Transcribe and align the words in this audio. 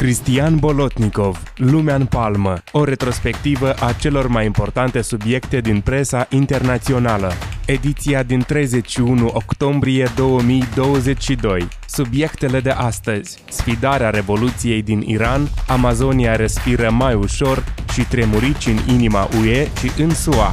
Cristian 0.00 0.56
Bolotnikov, 0.56 1.42
Lumea 1.56 1.94
în 1.94 2.06
palmă, 2.06 2.62
o 2.72 2.84
retrospectivă 2.84 3.74
a 3.80 3.92
celor 3.92 4.26
mai 4.26 4.44
importante 4.44 5.00
subiecte 5.00 5.60
din 5.60 5.80
presa 5.80 6.26
internațională. 6.30 7.32
Ediția 7.66 8.22
din 8.22 8.40
31 8.40 9.30
octombrie 9.32 10.10
2022. 10.16 11.68
Subiectele 11.86 12.60
de 12.60 12.70
astăzi. 12.70 13.42
Sfidarea 13.48 14.10
Revoluției 14.10 14.82
din 14.82 15.00
Iran, 15.00 15.48
Amazonia 15.66 16.36
respiră 16.36 16.90
mai 16.90 17.14
ușor 17.14 17.64
și 17.92 18.02
tremurici 18.02 18.66
în 18.66 18.94
inima 18.94 19.28
UE 19.40 19.68
și 19.80 20.00
în 20.02 20.14
SUA. 20.14 20.50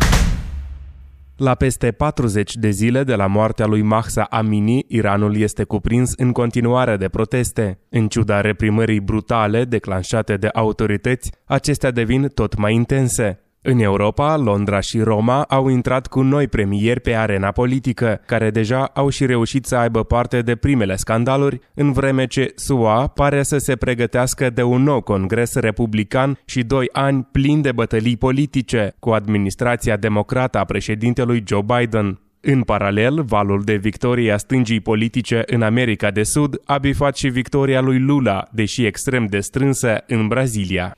La 1.38 1.56
peste 1.56 1.92
40 1.92 2.56
de 2.56 2.70
zile 2.70 3.04
de 3.04 3.16
la 3.16 3.28
moartea 3.28 3.66
lui 3.66 3.82
Mahsa 3.82 4.24
Amini, 4.24 4.86
Iranul 4.88 5.38
este 5.38 5.64
cuprins 5.64 6.14
în 6.16 6.32
continuare 6.32 6.98
de 6.98 7.08
proteste. 7.08 7.80
În 7.90 8.08
ciuda 8.08 8.42
reprimării 8.42 9.00
brutale 9.00 9.66
declanșate 9.66 10.38
de 10.38 10.47
autorități, 10.54 11.32
acestea 11.46 11.92
devin 11.92 12.28
tot 12.28 12.56
mai 12.56 12.74
intense. 12.74 13.46
În 13.70 13.80
Europa, 13.80 14.38
Londra 14.38 14.80
și 14.80 15.00
Roma 15.00 15.42
au 15.42 15.68
intrat 15.68 16.08
cu 16.08 16.21
noi 16.21 16.48
premieri 16.48 17.00
pe 17.00 17.14
arena 17.14 17.52
politică, 17.52 18.21
care 18.25 18.50
deja 18.50 18.84
au 18.94 19.10
și 19.10 19.25
reușit 19.25 19.66
să 19.66 19.75
aibă 19.75 20.04
parte 20.04 20.42
de 20.42 20.56
primele 20.56 20.96
scandaluri, 20.96 21.60
în 21.74 21.92
vreme 21.92 22.25
ce 22.25 22.52
SUA 22.56 23.08
pare 23.08 23.44
să 23.44 23.58
se 23.58 23.75
pregătească 23.75 24.50
de 24.50 24.64
un 24.64 24.84
nou 24.84 25.02
congres 25.02 25.54
republican 25.56 26.39
și 26.46 26.64
doi 26.64 26.89
ani 26.92 27.28
plini 27.32 27.61
de 27.61 27.72
bătălii 27.72 28.18
politice 28.18 28.96
cu 29.00 29.10
administrația 29.10 29.97
democrată 29.97 30.58
a 30.58 30.64
președintelui 30.64 31.44
Joe 31.47 31.61
Biden. 31.78 32.20
În 32.42 32.61
paralel, 32.61 33.23
valul 33.23 33.61
de 33.64 33.75
victorie 33.75 34.31
a 34.31 34.38
stângii 34.38 34.80
politice 34.80 35.44
în 35.45 35.61
America 35.61 36.11
de 36.11 36.23
Sud 36.23 36.61
a 36.66 36.78
bifat 36.78 37.17
și 37.17 37.28
victoria 37.28 37.81
lui 37.81 38.00
Lula, 38.00 38.47
deși 38.52 38.86
extrem 38.86 39.25
de 39.25 39.39
strânsă, 39.39 40.03
în 40.08 40.28
Brazilia. 40.28 40.95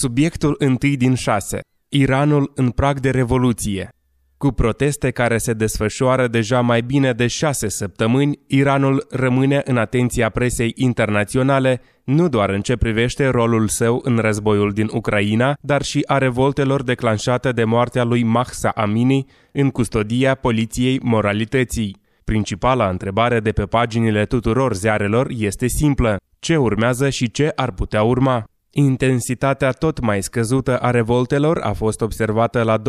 Subiectul 0.00 0.54
întâi 0.58 0.96
din 0.96 1.14
șase. 1.14 1.60
Iranul 1.88 2.52
în 2.54 2.70
prag 2.70 3.00
de 3.00 3.10
revoluție. 3.10 3.88
Cu 4.36 4.50
proteste 4.50 5.10
care 5.10 5.38
se 5.38 5.52
desfășoară 5.52 6.28
deja 6.28 6.60
mai 6.60 6.80
bine 6.80 7.12
de 7.12 7.26
șase 7.26 7.68
săptămâni, 7.68 8.38
Iranul 8.46 9.06
rămâne 9.10 9.62
în 9.64 9.76
atenția 9.76 10.28
presei 10.28 10.72
internaționale, 10.74 11.80
nu 12.04 12.28
doar 12.28 12.50
în 12.50 12.60
ce 12.60 12.76
privește 12.76 13.26
rolul 13.26 13.68
său 13.68 14.00
în 14.04 14.16
războiul 14.16 14.72
din 14.72 14.88
Ucraina, 14.92 15.56
dar 15.60 15.82
și 15.82 16.04
a 16.06 16.18
revoltelor 16.18 16.82
declanșate 16.82 17.52
de 17.52 17.64
moartea 17.64 18.04
lui 18.04 18.22
Mahsa 18.22 18.68
Amini 18.68 19.26
în 19.52 19.70
custodia 19.70 20.34
poliției 20.34 21.00
moralității. 21.02 21.96
Principala 22.24 22.88
întrebare 22.88 23.40
de 23.40 23.52
pe 23.52 23.64
paginile 23.64 24.24
tuturor 24.24 24.74
ziarelor 24.74 25.26
este 25.30 25.66
simplă. 25.66 26.16
Ce 26.38 26.56
urmează 26.56 27.08
și 27.10 27.30
ce 27.30 27.52
ar 27.54 27.72
putea 27.72 28.02
urma? 28.02 28.44
Intensitatea 28.70 29.70
tot 29.70 30.00
mai 30.00 30.22
scăzută 30.22 30.78
a 30.78 30.90
revoltelor 30.90 31.60
a 31.62 31.72
fost 31.72 32.00
observată 32.00 32.62
la 32.62 32.78
26-27 32.78 32.82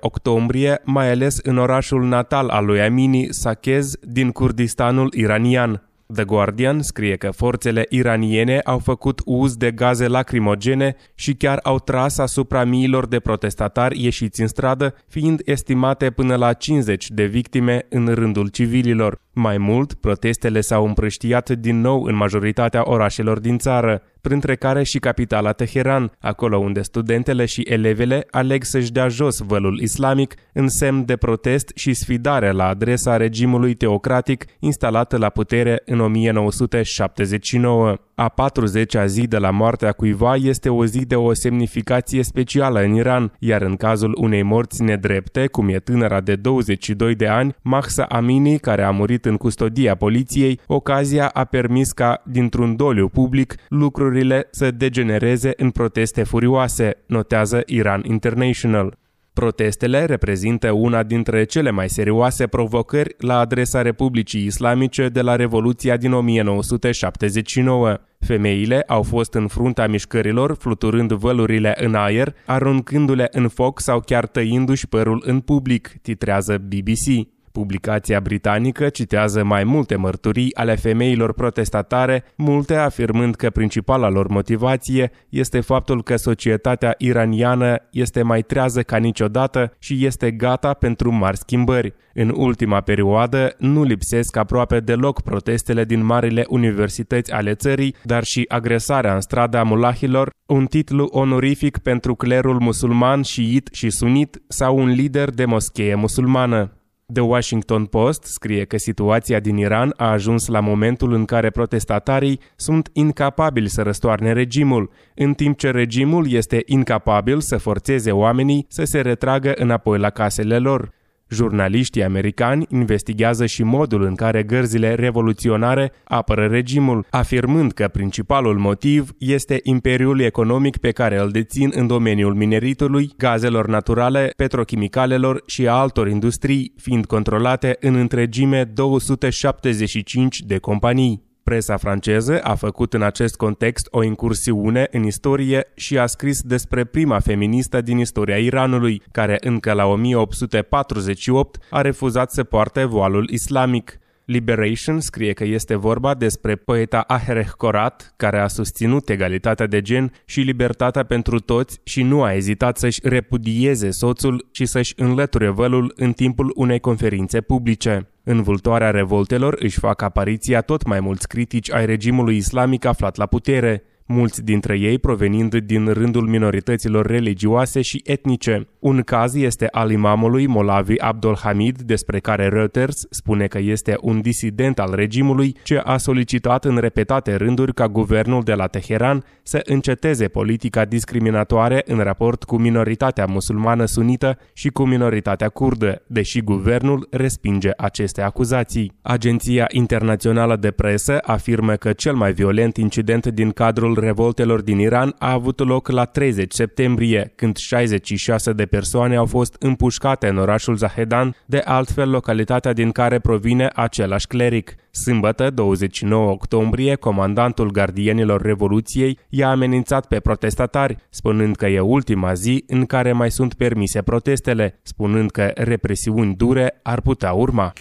octombrie, 0.00 0.80
mai 0.84 1.10
ales 1.10 1.38
în 1.42 1.58
orașul 1.58 2.04
natal 2.04 2.48
al 2.48 2.64
lui 2.64 2.80
Amini, 2.80 3.26
Sakez, 3.30 3.94
din 4.00 4.30
Kurdistanul 4.30 5.12
iranian. 5.14 5.82
The 6.14 6.24
Guardian 6.24 6.82
scrie 6.82 7.16
că 7.16 7.30
forțele 7.30 7.86
iraniene 7.88 8.58
au 8.58 8.78
făcut 8.78 9.20
uz 9.24 9.56
de 9.56 9.70
gaze 9.70 10.06
lacrimogene 10.06 10.96
și 11.14 11.34
chiar 11.34 11.60
au 11.62 11.78
tras 11.78 12.18
asupra 12.18 12.64
miilor 12.64 13.06
de 13.06 13.20
protestatari 13.20 14.02
ieșiți 14.04 14.40
în 14.40 14.46
stradă, 14.46 14.94
fiind 15.08 15.40
estimate 15.44 16.10
până 16.10 16.36
la 16.36 16.52
50 16.52 17.10
de 17.10 17.24
victime 17.24 17.86
în 17.88 18.14
rândul 18.14 18.48
civililor. 18.48 19.20
Mai 19.32 19.58
mult, 19.58 19.94
protestele 19.94 20.60
s-au 20.60 20.86
împrăștiat 20.86 21.50
din 21.50 21.80
nou 21.80 22.02
în 22.02 22.14
majoritatea 22.14 22.82
orașelor 22.84 23.38
din 23.38 23.58
țară, 23.58 24.02
printre 24.20 24.56
care 24.56 24.82
și 24.82 24.98
capitala 24.98 25.52
Teheran, 25.52 26.12
acolo 26.20 26.58
unde 26.58 26.82
studentele 26.82 27.44
și 27.44 27.60
elevele 27.60 28.26
aleg 28.30 28.62
să-și 28.62 28.92
dea 28.92 29.08
jos 29.08 29.38
vălul 29.38 29.78
islamic 29.80 30.34
în 30.52 30.68
semn 30.68 31.04
de 31.04 31.16
protest 31.16 31.72
și 31.74 31.94
sfidare 31.94 32.50
la 32.50 32.66
adresa 32.66 33.16
regimului 33.16 33.74
teocratic 33.74 34.44
instalat 34.58 35.18
la 35.18 35.28
putere 35.28 35.82
în 35.84 36.00
1979. 36.00 37.96
A 38.14 38.34
40-a 38.34 39.06
zi 39.06 39.26
de 39.26 39.38
la 39.38 39.50
moartea 39.50 39.92
cuiva 39.92 40.34
este 40.34 40.68
o 40.68 40.84
zi 40.84 41.06
de 41.06 41.16
o 41.16 41.34
semnificație 41.34 42.22
specială 42.22 42.80
în 42.80 42.94
Iran, 42.94 43.32
iar 43.38 43.62
în 43.62 43.76
cazul 43.76 44.16
unei 44.20 44.42
morți 44.42 44.82
nedrepte, 44.82 45.46
cum 45.46 45.68
e 45.68 45.78
tânăra 45.78 46.20
de 46.20 46.36
22 46.36 47.14
de 47.14 47.26
ani, 47.26 47.54
Mahsa 47.62 48.04
Amini, 48.08 48.58
care 48.58 48.82
a 48.82 48.90
murit 48.90 49.19
în 49.24 49.36
custodia 49.36 49.94
poliției, 49.94 50.60
ocazia 50.66 51.28
a 51.28 51.44
permis 51.44 51.92
ca, 51.92 52.22
dintr-un 52.26 52.76
doliu 52.76 53.08
public, 53.08 53.54
lucrurile 53.68 54.48
să 54.50 54.70
degenereze 54.70 55.52
în 55.56 55.70
proteste 55.70 56.22
furioase, 56.22 56.96
notează 57.06 57.62
Iran 57.66 58.02
International. 58.04 58.98
Protestele 59.32 60.04
reprezintă 60.04 60.70
una 60.70 61.02
dintre 61.02 61.44
cele 61.44 61.70
mai 61.70 61.88
serioase 61.88 62.46
provocări 62.46 63.14
la 63.18 63.38
adresa 63.38 63.82
Republicii 63.82 64.44
Islamice 64.44 65.08
de 65.08 65.20
la 65.20 65.36
Revoluția 65.36 65.96
din 65.96 66.12
1979. 66.12 67.96
Femeile 68.18 68.82
au 68.86 69.02
fost 69.02 69.34
în 69.34 69.46
fruntea 69.46 69.88
mișcărilor, 69.88 70.56
fluturând 70.58 71.12
vălurile 71.12 71.74
în 71.78 71.94
aer, 71.94 72.34
aruncându-le 72.46 73.28
în 73.30 73.48
foc 73.48 73.80
sau 73.80 74.00
chiar 74.00 74.26
tăindu-și 74.26 74.88
părul 74.88 75.22
în 75.26 75.40
public, 75.40 75.92
titrează 76.02 76.58
BBC. 76.58 77.28
Publicația 77.52 78.20
britanică 78.20 78.88
citează 78.88 79.44
mai 79.44 79.64
multe 79.64 79.96
mărturii 79.96 80.54
ale 80.54 80.74
femeilor 80.74 81.32
protestatare, 81.32 82.24
multe 82.36 82.74
afirmând 82.74 83.34
că 83.34 83.50
principala 83.50 84.08
lor 84.08 84.28
motivație 84.28 85.10
este 85.28 85.60
faptul 85.60 86.02
că 86.02 86.16
societatea 86.16 86.94
iraniană 86.98 87.76
este 87.90 88.22
mai 88.22 88.42
trează 88.42 88.82
ca 88.82 88.96
niciodată 88.96 89.72
și 89.78 90.06
este 90.06 90.30
gata 90.30 90.74
pentru 90.74 91.12
mari 91.12 91.36
schimbări. 91.36 91.94
În 92.14 92.32
ultima 92.36 92.80
perioadă 92.80 93.54
nu 93.58 93.82
lipsesc 93.82 94.36
aproape 94.36 94.80
deloc 94.80 95.22
protestele 95.22 95.84
din 95.84 96.04
marile 96.04 96.44
universități 96.48 97.32
ale 97.32 97.54
țării, 97.54 97.94
dar 98.02 98.24
și 98.24 98.44
agresarea 98.48 99.14
în 99.14 99.20
strada 99.20 99.62
mulahilor, 99.62 100.30
un 100.46 100.66
titlu 100.66 101.08
onorific 101.10 101.78
pentru 101.78 102.14
clerul 102.14 102.60
musulman, 102.60 103.22
șiit 103.22 103.68
și 103.72 103.90
sunit 103.90 104.42
sau 104.48 104.78
un 104.78 104.88
lider 104.88 105.30
de 105.30 105.44
moschee 105.44 105.94
musulmană. 105.94 106.79
The 107.12 107.22
Washington 107.22 107.84
Post 107.84 108.22
scrie 108.22 108.64
că 108.64 108.78
situația 108.78 109.40
din 109.40 109.56
Iran 109.56 109.94
a 109.96 110.10
ajuns 110.10 110.46
la 110.46 110.60
momentul 110.60 111.12
în 111.12 111.24
care 111.24 111.50
protestatarii 111.50 112.40
sunt 112.56 112.90
incapabili 112.92 113.68
să 113.68 113.82
răstoarne 113.82 114.32
regimul, 114.32 114.90
în 115.14 115.34
timp 115.34 115.58
ce 115.58 115.70
regimul 115.70 116.32
este 116.32 116.62
incapabil 116.66 117.40
să 117.40 117.56
forțeze 117.56 118.12
oamenii 118.12 118.66
să 118.68 118.84
se 118.84 119.00
retragă 119.00 119.52
înapoi 119.56 119.98
la 119.98 120.10
casele 120.10 120.58
lor. 120.58 120.98
Jurnaliștii 121.30 122.04
americani 122.04 122.66
investigează 122.68 123.46
și 123.46 123.62
modul 123.62 124.02
în 124.02 124.14
care 124.14 124.42
gărzile 124.42 124.94
revoluționare 124.94 125.92
apără 126.04 126.46
regimul, 126.46 127.06
afirmând 127.10 127.72
că 127.72 127.88
principalul 127.88 128.58
motiv 128.58 129.10
este 129.18 129.60
imperiul 129.62 130.20
economic 130.20 130.76
pe 130.76 130.90
care 130.90 131.20
îl 131.20 131.30
dețin 131.30 131.70
în 131.74 131.86
domeniul 131.86 132.34
mineritului, 132.34 133.12
gazelor 133.16 133.66
naturale, 133.66 134.32
petrochimicalelor 134.36 135.42
și 135.46 135.68
a 135.68 135.72
altor 135.72 136.08
industrii, 136.08 136.72
fiind 136.76 137.06
controlate 137.06 137.76
în 137.80 137.94
întregime 137.94 138.64
275 138.64 140.40
de 140.40 140.58
companii. 140.58 141.29
Presa 141.42 141.76
franceză 141.76 142.40
a 142.42 142.54
făcut 142.54 142.94
în 142.94 143.02
acest 143.02 143.36
context 143.36 143.88
o 143.90 144.02
incursiune 144.02 144.88
în 144.90 145.02
istorie 145.02 145.66
și 145.74 145.98
a 145.98 146.06
scris 146.06 146.42
despre 146.42 146.84
prima 146.84 147.20
feministă 147.20 147.80
din 147.80 147.98
istoria 147.98 148.36
Iranului, 148.36 149.02
care 149.12 149.36
încă 149.40 149.72
la 149.72 149.86
1848 149.86 151.58
a 151.70 151.80
refuzat 151.80 152.32
să 152.32 152.44
poarte 152.44 152.84
voalul 152.84 153.28
islamic. 153.28 153.99
Liberation 154.30 155.00
scrie 155.00 155.32
că 155.32 155.44
este 155.44 155.74
vorba 155.74 156.14
despre 156.14 156.54
poeta 156.56 157.00
Ahereh 157.00 157.48
Korat, 157.56 158.14
care 158.16 158.38
a 158.38 158.46
susținut 158.46 159.08
egalitatea 159.08 159.66
de 159.66 159.80
gen 159.80 160.12
și 160.24 160.40
libertatea 160.40 161.04
pentru 161.04 161.40
toți 161.40 161.80
și 161.84 162.02
nu 162.02 162.22
a 162.22 162.32
ezitat 162.32 162.76
să-și 162.76 163.00
repudieze 163.02 163.90
soțul 163.90 164.48
și 164.52 164.66
să-și 164.66 164.94
înlăture 164.96 165.48
vălul 165.48 165.92
în 165.96 166.12
timpul 166.12 166.52
unei 166.56 166.80
conferințe 166.80 167.40
publice. 167.40 168.08
În 168.24 168.42
vultoarea 168.42 168.90
revoltelor 168.90 169.56
își 169.58 169.78
fac 169.78 170.02
apariția 170.02 170.60
tot 170.60 170.86
mai 170.86 171.00
mulți 171.00 171.28
critici 171.28 171.72
ai 171.72 171.86
regimului 171.86 172.36
islamic 172.36 172.84
aflat 172.84 173.16
la 173.16 173.26
putere. 173.26 173.82
Mulți 174.10 174.44
dintre 174.44 174.78
ei 174.78 174.98
provenind 174.98 175.56
din 175.56 175.88
rândul 175.88 176.26
minorităților 176.26 177.06
religioase 177.06 177.80
și 177.80 178.02
etnice. 178.04 178.66
Un 178.78 179.02
caz 179.02 179.34
este 179.34 179.68
al 179.70 179.90
imamului 179.90 180.46
Molavi 180.46 180.98
Abdul 180.98 181.36
Hamid, 181.36 181.80
despre 181.80 182.18
care 182.18 182.48
Reuters 182.48 183.06
spune 183.10 183.46
că 183.46 183.58
este 183.58 183.96
un 184.00 184.20
disident 184.20 184.78
al 184.78 184.94
regimului 184.94 185.56
ce 185.62 185.76
a 185.84 185.96
solicitat 185.96 186.64
în 186.64 186.76
repetate 186.76 187.34
rânduri 187.34 187.74
ca 187.74 187.88
guvernul 187.88 188.42
de 188.42 188.54
la 188.54 188.66
Teheran 188.66 189.24
să 189.42 189.60
înceteze 189.64 190.28
politica 190.28 190.84
discriminatoare 190.84 191.82
în 191.86 191.98
raport 191.98 192.44
cu 192.44 192.56
minoritatea 192.56 193.26
musulmană 193.26 193.84
sunită 193.84 194.38
și 194.52 194.68
cu 194.68 194.84
minoritatea 194.84 195.48
kurdă, 195.48 196.02
deși 196.06 196.40
guvernul 196.40 197.06
respinge 197.10 197.70
aceste 197.76 198.22
acuzații. 198.22 198.92
Agenția 199.02 199.66
Internațională 199.72 200.56
de 200.56 200.70
Presă 200.70 201.18
afirmă 201.22 201.74
că 201.74 201.92
cel 201.92 202.14
mai 202.14 202.32
violent 202.32 202.76
incident 202.76 203.26
din 203.26 203.50
cadrul 203.50 203.98
revoltelor 204.00 204.60
din 204.60 204.78
Iran 204.78 205.14
a 205.18 205.32
avut 205.32 205.58
loc 205.58 205.88
la 205.88 206.04
30 206.04 206.52
septembrie, 206.52 207.32
când 207.36 207.56
66 207.56 208.52
de 208.52 208.66
persoane 208.66 209.16
au 209.16 209.26
fost 209.26 209.56
împușcate 209.58 210.28
în 210.28 210.36
orașul 210.36 210.76
Zahedan, 210.76 211.34
de 211.46 211.62
altfel 211.64 212.10
localitatea 212.10 212.72
din 212.72 212.90
care 212.90 213.18
provine 213.18 213.70
același 213.74 214.26
cleric. 214.26 214.74
Sâmbătă, 214.90 215.50
29 215.50 216.30
octombrie, 216.30 216.94
comandantul 216.94 217.70
gardienilor 217.70 218.42
Revoluției 218.42 219.18
i-a 219.28 219.50
amenințat 219.50 220.06
pe 220.06 220.20
protestatari, 220.20 220.96
spunând 221.10 221.56
că 221.56 221.66
e 221.66 221.80
ultima 221.80 222.32
zi 222.32 222.64
în 222.66 222.86
care 222.86 223.12
mai 223.12 223.30
sunt 223.30 223.54
permise 223.54 224.02
protestele, 224.02 224.80
spunând 224.82 225.30
că 225.30 225.50
represiuni 225.54 226.34
dure 226.34 226.80
ar 226.82 227.00
putea 227.00 227.32
urma. 227.32 227.72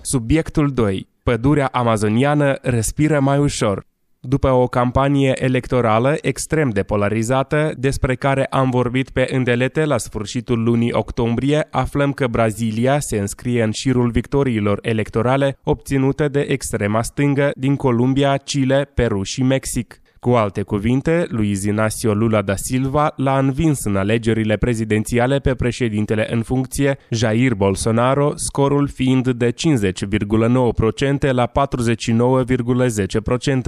Subiectul 0.00 0.72
2. 0.72 1.08
Pădurea 1.22 1.68
amazoniană 1.72 2.58
respiră 2.62 3.20
mai 3.20 3.38
ușor. 3.38 3.89
După 4.22 4.50
o 4.50 4.66
campanie 4.66 5.32
electorală 5.44 6.16
extrem 6.20 6.70
de 6.70 6.82
polarizată, 6.82 7.72
despre 7.76 8.14
care 8.14 8.44
am 8.44 8.70
vorbit 8.70 9.10
pe 9.10 9.26
îndelete 9.30 9.84
la 9.84 9.98
sfârșitul 9.98 10.62
lunii 10.62 10.92
octombrie, 10.92 11.66
aflăm 11.70 12.12
că 12.12 12.26
Brazilia 12.26 12.98
se 12.98 13.18
înscrie 13.18 13.62
în 13.62 13.70
șirul 13.70 14.10
victoriilor 14.10 14.78
electorale 14.82 15.58
obținute 15.64 16.28
de 16.28 16.40
extrema 16.40 17.02
stângă 17.02 17.50
din 17.54 17.76
Columbia, 17.76 18.36
Chile, 18.36 18.90
Peru 18.94 19.22
și 19.22 19.42
Mexic. 19.42 20.00
Cu 20.20 20.30
alte 20.30 20.62
cuvinte, 20.62 21.26
Luiz 21.28 21.64
Inácio 21.64 22.14
Lula 22.14 22.42
da 22.42 22.56
Silva 22.56 23.12
l-a 23.16 23.38
învins 23.38 23.84
în 23.84 23.96
alegerile 23.96 24.56
prezidențiale 24.56 25.38
pe 25.38 25.54
președintele 25.54 26.26
în 26.32 26.42
funcție, 26.42 26.98
Jair 27.10 27.54
Bolsonaro, 27.54 28.32
scorul 28.34 28.88
fiind 28.88 29.28
de 29.28 29.52
50,9% 29.52 31.30
la 31.30 31.50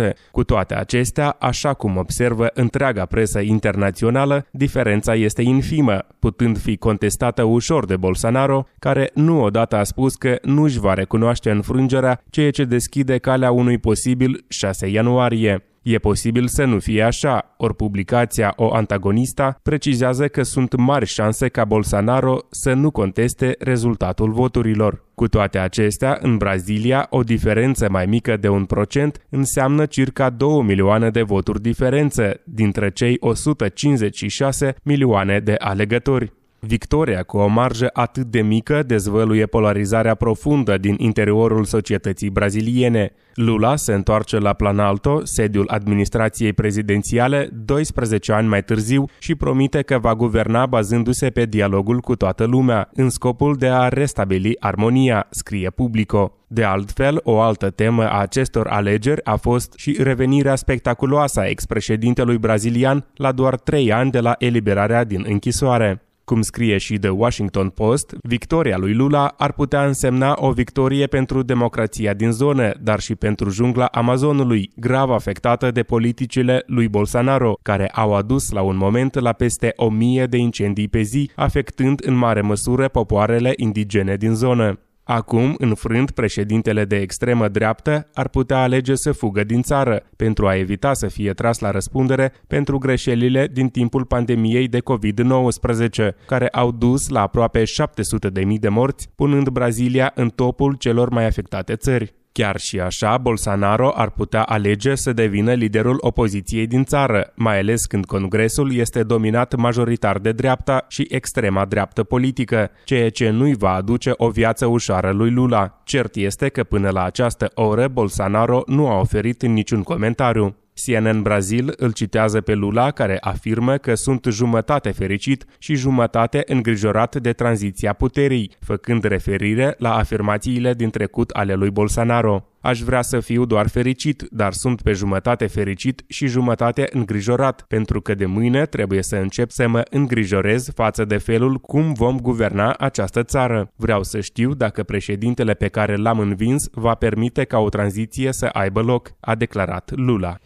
49,10%. 0.08 0.12
Cu 0.30 0.44
toate 0.44 0.74
acestea, 0.74 1.36
așa 1.40 1.74
cum 1.74 1.96
observă 1.96 2.50
întreaga 2.54 3.04
presă 3.04 3.40
internațională, 3.40 4.46
diferența 4.50 5.14
este 5.14 5.42
infimă, 5.42 5.98
putând 6.18 6.58
fi 6.58 6.76
contestată 6.76 7.42
ușor 7.42 7.86
de 7.86 7.96
Bolsonaro, 7.96 8.66
care 8.78 9.10
nu 9.14 9.42
odată 9.42 9.76
a 9.76 9.84
spus 9.84 10.14
că 10.14 10.38
nu 10.42 10.62
își 10.62 10.80
va 10.80 10.94
recunoaște 10.94 11.50
înfrângerea, 11.50 12.22
ceea 12.30 12.50
ce 12.50 12.64
deschide 12.64 13.18
calea 13.18 13.50
unui 13.50 13.78
posibil 13.78 14.44
6 14.48 14.86
ianuarie. 14.86 15.66
E 15.82 15.98
posibil 15.98 16.46
să 16.46 16.64
nu 16.64 16.78
fie 16.78 17.02
așa, 17.02 17.54
ori 17.56 17.74
publicația 17.74 18.52
O 18.56 18.74
Antagonista 18.74 19.58
precizează 19.62 20.28
că 20.28 20.42
sunt 20.42 20.76
mari 20.76 21.06
șanse 21.06 21.48
ca 21.48 21.64
Bolsonaro 21.64 22.38
să 22.50 22.72
nu 22.72 22.90
conteste 22.90 23.54
rezultatul 23.58 24.32
voturilor. 24.32 25.04
Cu 25.14 25.28
toate 25.28 25.58
acestea, 25.58 26.18
în 26.20 26.36
Brazilia, 26.36 27.06
o 27.10 27.22
diferență 27.22 27.88
mai 27.90 28.06
mică 28.06 28.36
de 28.36 28.48
un 28.48 28.64
procent 28.64 29.26
înseamnă 29.28 29.86
circa 29.86 30.30
2 30.30 30.62
milioane 30.62 31.10
de 31.10 31.22
voturi 31.22 31.62
diferență 31.62 32.40
dintre 32.44 32.90
cei 32.90 33.16
156 33.20 34.74
milioane 34.82 35.38
de 35.38 35.54
alegători. 35.58 36.32
Victoria, 36.66 37.22
cu 37.22 37.36
o 37.36 37.46
marjă 37.46 37.90
atât 37.92 38.24
de 38.24 38.42
mică, 38.42 38.82
dezvăluie 38.82 39.46
polarizarea 39.46 40.14
profundă 40.14 40.78
din 40.78 40.94
interiorul 40.98 41.64
societății 41.64 42.30
braziliene. 42.30 43.12
Lula 43.34 43.76
se 43.76 43.92
întoarce 43.92 44.38
la 44.38 44.52
Planalto, 44.52 45.20
sediul 45.24 45.68
administrației 45.68 46.52
prezidențiale, 46.52 47.48
12 47.64 48.32
ani 48.32 48.48
mai 48.48 48.62
târziu 48.62 49.04
și 49.18 49.34
promite 49.34 49.82
că 49.82 49.98
va 49.98 50.14
guverna 50.14 50.66
bazându-se 50.66 51.30
pe 51.30 51.44
dialogul 51.44 52.00
cu 52.00 52.16
toată 52.16 52.44
lumea, 52.44 52.88
în 52.94 53.10
scopul 53.10 53.56
de 53.56 53.68
a 53.68 53.88
restabili 53.88 54.56
armonia, 54.60 55.26
scrie 55.30 55.70
Publico. 55.70 56.36
De 56.46 56.64
altfel, 56.64 57.20
o 57.22 57.40
altă 57.40 57.70
temă 57.70 58.08
a 58.10 58.20
acestor 58.20 58.66
alegeri 58.66 59.24
a 59.24 59.36
fost 59.36 59.72
și 59.76 59.96
revenirea 60.02 60.54
spectaculoasă 60.54 61.40
a 61.40 61.48
ex-președintelui 61.48 62.38
brazilian 62.38 63.04
la 63.14 63.32
doar 63.32 63.56
trei 63.56 63.92
ani 63.92 64.10
de 64.10 64.20
la 64.20 64.34
eliberarea 64.38 65.04
din 65.04 65.24
închisoare. 65.28 66.02
Cum 66.24 66.42
scrie 66.42 66.78
și 66.78 66.98
The 66.98 67.08
Washington 67.10 67.68
Post, 67.68 68.16
victoria 68.22 68.76
lui 68.76 68.94
Lula 68.94 69.26
ar 69.26 69.52
putea 69.52 69.86
însemna 69.86 70.34
o 70.36 70.52
victorie 70.52 71.06
pentru 71.06 71.42
democrația 71.42 72.14
din 72.14 72.30
zonă, 72.30 72.72
dar 72.80 73.00
și 73.00 73.14
pentru 73.14 73.50
jungla 73.50 73.86
Amazonului, 73.86 74.70
grav 74.76 75.10
afectată 75.10 75.70
de 75.70 75.82
politicile 75.82 76.62
lui 76.66 76.88
Bolsonaro, 76.88 77.58
care 77.62 77.88
au 77.88 78.14
adus 78.14 78.50
la 78.50 78.62
un 78.62 78.76
moment 78.76 79.14
la 79.14 79.32
peste 79.32 79.72
o 79.76 79.88
mie 79.90 80.26
de 80.26 80.36
incendii 80.36 80.88
pe 80.88 81.00
zi, 81.00 81.30
afectând 81.34 82.00
în 82.04 82.14
mare 82.14 82.40
măsură 82.40 82.88
popoarele 82.88 83.52
indigene 83.56 84.16
din 84.16 84.34
zonă. 84.34 84.78
Acum, 85.14 85.54
înfrânt, 85.58 86.10
președintele 86.10 86.84
de 86.84 86.96
extremă 86.96 87.48
dreaptă 87.48 88.08
ar 88.14 88.28
putea 88.28 88.62
alege 88.62 88.94
să 88.94 89.12
fugă 89.12 89.44
din 89.44 89.62
țară 89.62 90.02
pentru 90.16 90.46
a 90.46 90.56
evita 90.56 90.92
să 90.92 91.08
fie 91.08 91.32
tras 91.32 91.58
la 91.58 91.70
răspundere 91.70 92.32
pentru 92.46 92.78
greșelile 92.78 93.48
din 93.52 93.68
timpul 93.68 94.04
pandemiei 94.04 94.68
de 94.68 94.78
COVID-19, 94.78 96.14
care 96.26 96.48
au 96.48 96.70
dus 96.70 97.08
la 97.08 97.20
aproape 97.20 97.62
700.000 97.62 98.58
de 98.60 98.68
morți, 98.68 99.08
punând 99.14 99.48
Brazilia 99.48 100.12
în 100.14 100.28
topul 100.28 100.74
celor 100.74 101.10
mai 101.10 101.26
afectate 101.26 101.76
țări. 101.76 102.14
Chiar 102.32 102.60
și 102.60 102.80
așa, 102.80 103.18
Bolsonaro 103.18 103.92
ar 103.94 104.10
putea 104.10 104.42
alege 104.42 104.94
să 104.94 105.12
devină 105.12 105.52
liderul 105.52 105.96
opoziției 106.00 106.66
din 106.66 106.84
țară, 106.84 107.32
mai 107.34 107.58
ales 107.58 107.86
când 107.86 108.04
Congresul 108.04 108.74
este 108.74 109.02
dominat 109.02 109.54
majoritar 109.54 110.18
de 110.18 110.32
dreapta 110.32 110.84
și 110.88 111.06
extrema 111.08 111.64
dreaptă 111.64 112.02
politică, 112.02 112.70
ceea 112.84 113.10
ce 113.10 113.30
nu-i 113.30 113.56
va 113.56 113.72
aduce 113.72 114.12
o 114.16 114.28
viață 114.28 114.66
ușoară 114.66 115.10
lui 115.10 115.30
Lula. 115.30 115.80
Cert 115.84 116.14
este 116.16 116.48
că 116.48 116.64
până 116.64 116.90
la 116.90 117.04
această 117.04 117.50
oră 117.54 117.88
Bolsonaro 117.88 118.62
nu 118.66 118.88
a 118.88 118.98
oferit 118.98 119.42
niciun 119.42 119.82
comentariu. 119.82 120.61
CNN 120.84 121.22
Brazil 121.22 121.72
îl 121.76 121.92
citează 121.92 122.40
pe 122.40 122.54
Lula 122.54 122.90
care 122.90 123.18
afirmă 123.20 123.76
că 123.76 123.94
sunt 123.94 124.26
jumătate 124.30 124.90
fericit 124.90 125.44
și 125.58 125.74
jumătate 125.74 126.42
îngrijorat 126.46 127.16
de 127.16 127.32
tranziția 127.32 127.92
puterii, 127.92 128.50
făcând 128.60 129.04
referire 129.04 129.74
la 129.78 129.94
afirmațiile 129.94 130.74
din 130.74 130.90
trecut 130.90 131.30
ale 131.30 131.54
lui 131.54 131.70
Bolsonaro. 131.70 132.51
Aș 132.62 132.80
vrea 132.80 133.02
să 133.02 133.20
fiu 133.20 133.44
doar 133.44 133.68
fericit, 133.68 134.26
dar 134.30 134.52
sunt 134.52 134.82
pe 134.82 134.92
jumătate 134.92 135.46
fericit 135.46 136.02
și 136.08 136.26
jumătate 136.26 136.88
îngrijorat, 136.92 137.64
pentru 137.68 138.00
că 138.00 138.14
de 138.14 138.26
mâine 138.26 138.66
trebuie 138.66 139.02
să 139.02 139.16
încep 139.16 139.50
să 139.50 139.68
mă 139.68 139.82
îngrijorez 139.90 140.70
față 140.74 141.04
de 141.04 141.16
felul 141.16 141.58
cum 141.58 141.92
vom 141.92 142.18
guverna 142.20 142.72
această 142.72 143.22
țară. 143.22 143.72
Vreau 143.76 144.02
să 144.02 144.20
știu 144.20 144.54
dacă 144.54 144.82
președintele 144.82 145.54
pe 145.54 145.68
care 145.68 145.96
l-am 145.96 146.18
învins 146.18 146.68
va 146.72 146.94
permite 146.94 147.44
ca 147.44 147.58
o 147.58 147.68
tranziție 147.68 148.32
să 148.32 148.46
aibă 148.46 148.80
loc, 148.80 149.12
a 149.20 149.34
declarat 149.34 149.90
Lula. 149.94 150.36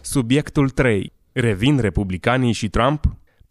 Subiectul 0.00 0.68
3. 0.68 1.12
Revin 1.32 1.78
republicanii 1.78 2.52
și 2.52 2.68
Trump? 2.68 3.04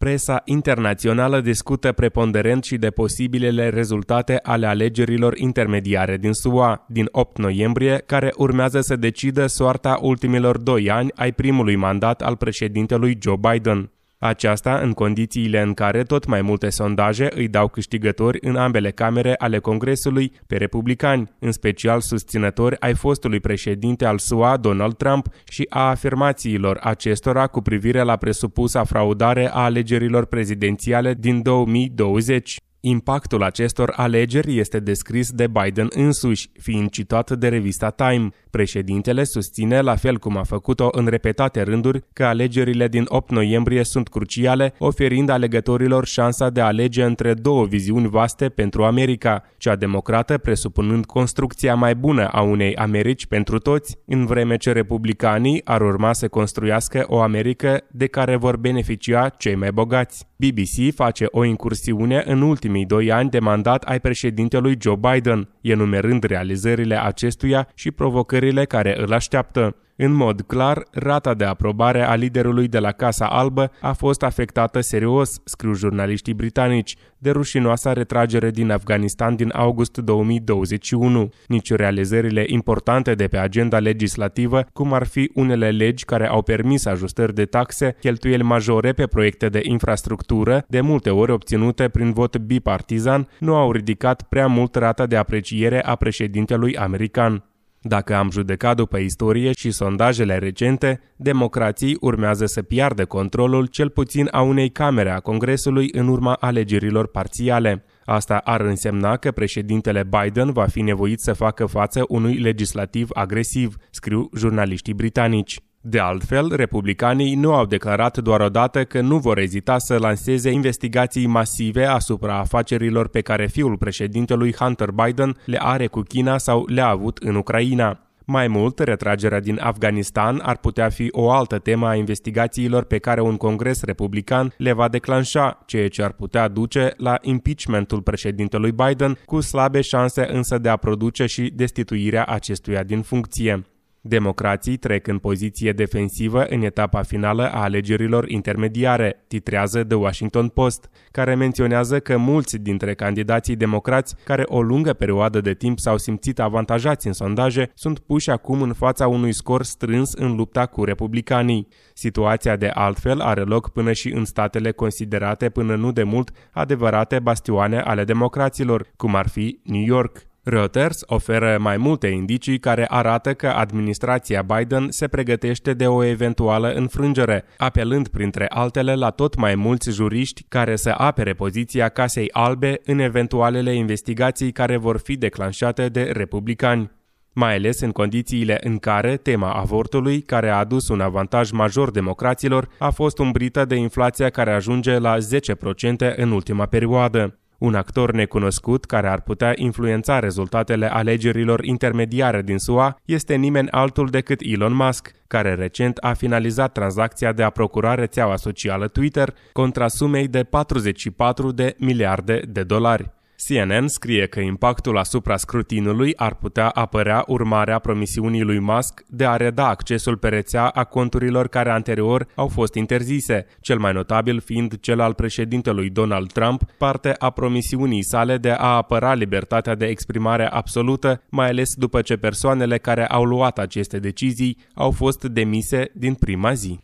Presa 0.04 0.42
internațională 0.44 1.40
discută 1.40 1.92
preponderent 1.92 2.64
și 2.64 2.76
de 2.76 2.90
posibilele 2.90 3.68
rezultate 3.68 4.38
ale 4.42 4.66
alegerilor 4.66 5.36
intermediare 5.36 6.16
din 6.16 6.32
SUA 6.32 6.84
din 6.88 7.08
8 7.10 7.38
noiembrie, 7.38 8.02
care 8.06 8.32
urmează 8.36 8.80
să 8.80 8.96
decidă 8.96 9.46
soarta 9.46 9.98
ultimilor 10.02 10.58
doi 10.58 10.90
ani 10.90 11.10
ai 11.14 11.32
primului 11.32 11.76
mandat 11.76 12.22
al 12.22 12.36
președintelui 12.36 13.18
Joe 13.20 13.36
Biden. 13.50 13.90
Aceasta 14.22 14.78
în 14.78 14.92
condițiile 14.92 15.60
în 15.60 15.74
care 15.74 16.02
tot 16.02 16.26
mai 16.26 16.42
multe 16.42 16.68
sondaje 16.68 17.28
îi 17.34 17.48
dau 17.48 17.68
câștigători 17.68 18.38
în 18.40 18.56
ambele 18.56 18.90
camere 18.90 19.34
ale 19.38 19.58
Congresului 19.58 20.32
pe 20.46 20.56
republicani, 20.56 21.30
în 21.38 21.52
special 21.52 22.00
susținători 22.00 22.80
ai 22.80 22.94
fostului 22.94 23.40
președinte 23.40 24.04
al 24.04 24.18
SUA, 24.18 24.56
Donald 24.56 24.96
Trump, 24.96 25.26
și 25.48 25.66
a 25.68 25.88
afirmațiilor 25.88 26.78
acestora 26.82 27.46
cu 27.46 27.60
privire 27.60 28.02
la 28.02 28.16
presupusa 28.16 28.84
fraudare 28.84 29.50
a 29.52 29.62
alegerilor 29.62 30.26
prezidențiale 30.26 31.14
din 31.14 31.42
2020. 31.42 32.58
Impactul 32.82 33.42
acestor 33.42 33.92
alegeri 33.96 34.58
este 34.58 34.80
descris 34.80 35.30
de 35.30 35.46
Biden 35.46 35.86
însuși, 35.90 36.50
fiind 36.60 36.90
citat 36.90 37.30
de 37.30 37.48
revista 37.48 37.90
Time. 37.90 38.28
Președintele 38.50 39.24
susține, 39.24 39.80
la 39.80 39.96
fel 39.96 40.18
cum 40.18 40.36
a 40.36 40.42
făcut-o 40.42 40.88
în 40.92 41.06
repetate 41.06 41.62
rânduri, 41.62 42.04
că 42.12 42.24
alegerile 42.24 42.88
din 42.88 43.04
8 43.08 43.30
noiembrie 43.30 43.84
sunt 43.84 44.08
cruciale, 44.08 44.74
oferind 44.78 45.28
alegătorilor 45.28 46.06
șansa 46.06 46.50
de 46.50 46.60
a 46.60 46.66
alege 46.66 47.04
între 47.04 47.34
două 47.34 47.64
viziuni 47.66 48.08
vaste 48.08 48.48
pentru 48.48 48.84
America, 48.84 49.42
cea 49.56 49.76
democrată 49.76 50.38
presupunând 50.38 51.06
construcția 51.06 51.74
mai 51.74 51.94
bună 51.94 52.28
a 52.28 52.40
unei 52.42 52.76
Americi 52.76 53.26
pentru 53.26 53.58
toți, 53.58 53.98
în 54.06 54.26
vreme 54.26 54.56
ce 54.56 54.72
republicanii 54.72 55.60
ar 55.64 55.80
urma 55.80 56.12
să 56.12 56.28
construiască 56.28 57.04
o 57.08 57.20
Americă 57.20 57.80
de 57.90 58.06
care 58.06 58.36
vor 58.36 58.56
beneficia 58.56 59.28
cei 59.28 59.54
mai 59.54 59.72
bogați. 59.72 60.29
BBC 60.40 60.94
face 60.94 61.26
o 61.30 61.44
incursiune 61.44 62.22
în 62.26 62.42
ultimii 62.42 62.86
doi 62.86 63.12
ani 63.12 63.30
de 63.30 63.38
mandat 63.38 63.82
ai 63.82 64.00
președintelui 64.00 64.76
Joe 64.80 64.96
Biden, 64.96 65.48
enumerând 65.60 66.22
realizările 66.22 67.02
acestuia 67.02 67.68
și 67.74 67.90
provocările 67.90 68.64
care 68.64 69.00
îl 69.00 69.12
așteaptă. 69.12 69.76
În 70.02 70.12
mod 70.12 70.40
clar, 70.40 70.82
rata 70.90 71.34
de 71.34 71.44
aprobare 71.44 72.02
a 72.02 72.14
liderului 72.14 72.68
de 72.68 72.78
la 72.78 72.92
Casa 72.92 73.26
Albă 73.26 73.70
a 73.80 73.92
fost 73.92 74.22
afectată 74.22 74.80
serios, 74.80 75.40
scriu 75.44 75.72
jurnaliștii 75.72 76.34
britanici, 76.34 76.96
de 77.18 77.30
rușinoasa 77.30 77.92
retragere 77.92 78.50
din 78.50 78.70
Afganistan 78.70 79.36
din 79.36 79.50
august 79.54 79.98
2021. 79.98 81.28
Nici 81.46 81.72
realizările 81.72 82.44
importante 82.46 83.14
de 83.14 83.26
pe 83.26 83.38
agenda 83.38 83.78
legislativă, 83.78 84.66
cum 84.72 84.92
ar 84.92 85.06
fi 85.06 85.30
unele 85.34 85.70
legi 85.70 86.04
care 86.04 86.28
au 86.28 86.42
permis 86.42 86.86
ajustări 86.86 87.34
de 87.34 87.44
taxe, 87.44 87.96
cheltuieli 88.00 88.42
majore 88.42 88.92
pe 88.92 89.06
proiecte 89.06 89.48
de 89.48 89.60
infrastructură, 89.62 90.64
de 90.68 90.80
multe 90.80 91.10
ori 91.10 91.32
obținute 91.32 91.88
prin 91.88 92.12
vot 92.12 92.36
bipartizan, 92.38 93.28
nu 93.38 93.54
au 93.54 93.72
ridicat 93.72 94.22
prea 94.22 94.46
mult 94.46 94.74
rata 94.74 95.06
de 95.06 95.16
apreciere 95.16 95.84
a 95.84 95.94
președintelui 95.94 96.76
american. 96.76 97.44
Dacă 97.82 98.14
am 98.14 98.30
judecat 98.30 98.76
după 98.76 98.98
istorie 98.98 99.52
și 99.52 99.70
sondajele 99.70 100.38
recente, 100.38 101.00
democrații 101.16 101.96
urmează 102.00 102.46
să 102.46 102.62
piardă 102.62 103.04
controlul 103.04 103.66
cel 103.66 103.88
puțin 103.90 104.28
a 104.30 104.40
unei 104.40 104.70
camere 104.70 105.10
a 105.10 105.20
Congresului 105.20 105.88
în 105.92 106.08
urma 106.08 106.32
alegerilor 106.32 107.08
parțiale. 107.08 107.84
Asta 108.04 108.36
ar 108.36 108.60
însemna 108.60 109.16
că 109.16 109.30
președintele 109.30 110.04
Biden 110.04 110.52
va 110.52 110.66
fi 110.66 110.80
nevoit 110.80 111.20
să 111.20 111.32
facă 111.32 111.66
față 111.66 112.04
unui 112.08 112.34
legislativ 112.34 113.08
agresiv, 113.12 113.76
scriu 113.90 114.28
jurnaliștii 114.36 114.94
britanici. 114.94 115.60
De 115.82 115.98
altfel, 115.98 116.54
republicanii 116.56 117.34
nu 117.34 117.54
au 117.54 117.66
declarat 117.66 118.18
doar 118.18 118.40
odată 118.40 118.84
că 118.84 119.00
nu 119.00 119.18
vor 119.18 119.38
ezita 119.38 119.78
să 119.78 119.98
lanseze 119.98 120.50
investigații 120.50 121.26
masive 121.26 121.84
asupra 121.84 122.38
afacerilor 122.38 123.08
pe 123.08 123.20
care 123.20 123.46
fiul 123.46 123.76
președintelui 123.76 124.54
Hunter 124.54 124.90
Biden 124.90 125.36
le 125.44 125.58
are 125.62 125.86
cu 125.86 126.00
China 126.00 126.38
sau 126.38 126.66
le-a 126.66 126.88
avut 126.88 127.18
în 127.18 127.34
Ucraina. 127.34 127.98
Mai 128.24 128.48
mult, 128.48 128.78
retragerea 128.78 129.40
din 129.40 129.58
Afganistan 129.62 130.40
ar 130.42 130.56
putea 130.56 130.88
fi 130.88 131.08
o 131.12 131.30
altă 131.30 131.58
temă 131.58 131.88
a 131.88 131.94
investigațiilor 131.94 132.84
pe 132.84 132.98
care 132.98 133.20
un 133.20 133.36
congres 133.36 133.82
republican 133.82 134.52
le 134.56 134.72
va 134.72 134.88
declanșa, 134.88 135.62
ceea 135.66 135.88
ce 135.88 136.02
ar 136.02 136.12
putea 136.12 136.48
duce 136.48 136.94
la 136.96 137.18
impeachmentul 137.22 138.02
președintelui 138.02 138.72
Biden, 138.72 139.18
cu 139.24 139.40
slabe 139.40 139.80
șanse 139.80 140.26
însă 140.32 140.58
de 140.58 140.68
a 140.68 140.76
produce 140.76 141.26
și 141.26 141.52
destituirea 141.54 142.24
acestuia 142.24 142.82
din 142.82 143.02
funcție. 143.02 143.64
Democrații 144.02 144.76
trec 144.76 145.06
în 145.06 145.18
poziție 145.18 145.72
defensivă 145.72 146.44
în 146.44 146.62
etapa 146.62 147.02
finală 147.02 147.50
a 147.50 147.62
alegerilor 147.62 148.28
intermediare, 148.28 149.24
titrează 149.28 149.84
The 149.84 149.96
Washington 149.96 150.48
Post, 150.48 150.90
care 151.10 151.34
menționează 151.34 152.00
că 152.00 152.16
mulți 152.16 152.58
dintre 152.58 152.94
candidații 152.94 153.56
democrați 153.56 154.14
care 154.24 154.42
o 154.46 154.62
lungă 154.62 154.92
perioadă 154.92 155.40
de 155.40 155.54
timp 155.54 155.78
s-au 155.78 155.98
simțit 155.98 156.38
avantajați 156.38 157.06
în 157.06 157.12
sondaje 157.12 157.70
sunt 157.74 157.98
puși 157.98 158.30
acum 158.30 158.62
în 158.62 158.72
fața 158.72 159.06
unui 159.06 159.32
scor 159.32 159.62
strâns 159.62 160.12
în 160.12 160.36
lupta 160.36 160.66
cu 160.66 160.84
republicanii. 160.84 161.68
Situația 161.94 162.56
de 162.56 162.68
altfel 162.68 163.20
are 163.20 163.42
loc 163.42 163.70
până 163.70 163.92
și 163.92 164.12
în 164.12 164.24
statele 164.24 164.70
considerate 164.70 165.48
până 165.48 165.76
nu 165.76 165.92
de 165.92 166.02
mult 166.02 166.30
adevărate 166.52 167.18
bastioane 167.18 167.80
ale 167.80 168.04
democraților, 168.04 168.86
cum 168.96 169.14
ar 169.14 169.28
fi 169.28 169.60
New 169.64 169.82
York. 169.82 170.29
Reuters 170.42 171.02
oferă 171.06 171.58
mai 171.60 171.76
multe 171.76 172.06
indicii 172.06 172.58
care 172.58 172.86
arată 172.88 173.34
că 173.34 173.46
administrația 173.46 174.42
Biden 174.42 174.90
se 174.90 175.08
pregătește 175.08 175.72
de 175.72 175.86
o 175.86 176.04
eventuală 176.04 176.72
înfrângere, 176.72 177.44
apelând 177.56 178.08
printre 178.08 178.46
altele 178.48 178.94
la 178.94 179.10
tot 179.10 179.36
mai 179.36 179.54
mulți 179.54 179.90
juriști 179.90 180.44
care 180.48 180.76
să 180.76 180.94
apere 180.96 181.32
poziția 181.32 181.88
Casei 181.88 182.30
Albe 182.32 182.80
în 182.84 182.98
eventualele 182.98 183.74
investigații 183.74 184.52
care 184.52 184.76
vor 184.76 184.98
fi 184.98 185.16
declanșate 185.16 185.88
de 185.88 186.02
republicani 186.02 186.90
mai 187.32 187.54
ales 187.54 187.80
în 187.80 187.90
condițiile 187.90 188.58
în 188.62 188.78
care 188.78 189.16
tema 189.16 189.52
avortului, 189.52 190.20
care 190.20 190.48
a 190.48 190.58
adus 190.58 190.88
un 190.88 191.00
avantaj 191.00 191.50
major 191.50 191.90
democraților, 191.90 192.68
a 192.78 192.90
fost 192.90 193.18
umbrită 193.18 193.64
de 193.64 193.74
inflația 193.74 194.30
care 194.30 194.52
ajunge 194.52 194.98
la 194.98 195.16
10% 195.16 196.14
în 196.16 196.30
ultima 196.30 196.66
perioadă. 196.66 197.39
Un 197.60 197.74
actor 197.74 198.12
necunoscut 198.12 198.84
care 198.84 199.08
ar 199.08 199.20
putea 199.20 199.52
influența 199.56 200.18
rezultatele 200.18 200.92
alegerilor 200.92 201.64
intermediare 201.64 202.42
din 202.42 202.58
SUA 202.58 202.96
este 203.04 203.34
nimeni 203.34 203.70
altul 203.70 204.08
decât 204.08 204.40
Elon 204.42 204.74
Musk, 204.74 205.12
care 205.26 205.54
recent 205.54 205.96
a 205.96 206.12
finalizat 206.12 206.72
tranzacția 206.72 207.32
de 207.32 207.42
a 207.42 207.50
procura 207.50 207.94
rețeaua 207.94 208.36
socială 208.36 208.88
Twitter 208.88 209.34
contra 209.52 209.88
sumei 209.88 210.28
de 210.28 210.42
44 210.42 211.52
de 211.52 211.74
miliarde 211.78 212.42
de 212.48 212.62
dolari. 212.62 213.10
CNN 213.46 213.86
scrie 213.86 214.26
că 214.26 214.40
impactul 214.40 214.98
asupra 214.98 215.36
scrutinului 215.36 216.16
ar 216.16 216.34
putea 216.34 216.68
apărea 216.68 217.24
urmarea 217.26 217.78
promisiunii 217.78 218.42
lui 218.42 218.58
Musk 218.58 219.04
de 219.08 219.26
a 219.26 219.36
reda 219.36 219.68
accesul 219.68 220.16
pe 220.16 220.28
rețea 220.28 220.68
a 220.68 220.84
conturilor 220.84 221.48
care 221.48 221.70
anterior 221.70 222.26
au 222.34 222.48
fost 222.48 222.74
interzise, 222.74 223.46
cel 223.60 223.78
mai 223.78 223.92
notabil 223.92 224.40
fiind 224.40 224.80
cel 224.80 225.00
al 225.00 225.14
președintelui 225.14 225.90
Donald 225.90 226.32
Trump, 226.32 226.62
parte 226.78 227.14
a 227.18 227.30
promisiunii 227.30 228.04
sale 228.04 228.36
de 228.36 228.50
a 228.50 228.76
apăra 228.76 229.14
libertatea 229.14 229.74
de 229.74 229.86
exprimare 229.86 230.46
absolută, 230.46 231.22
mai 231.28 231.48
ales 231.48 231.74
după 231.74 232.02
ce 232.02 232.16
persoanele 232.16 232.78
care 232.78 233.06
au 233.06 233.24
luat 233.24 233.58
aceste 233.58 233.98
decizii 233.98 234.58
au 234.74 234.90
fost 234.90 235.24
demise 235.24 235.90
din 235.94 236.14
prima 236.14 236.52
zi. 236.52 236.80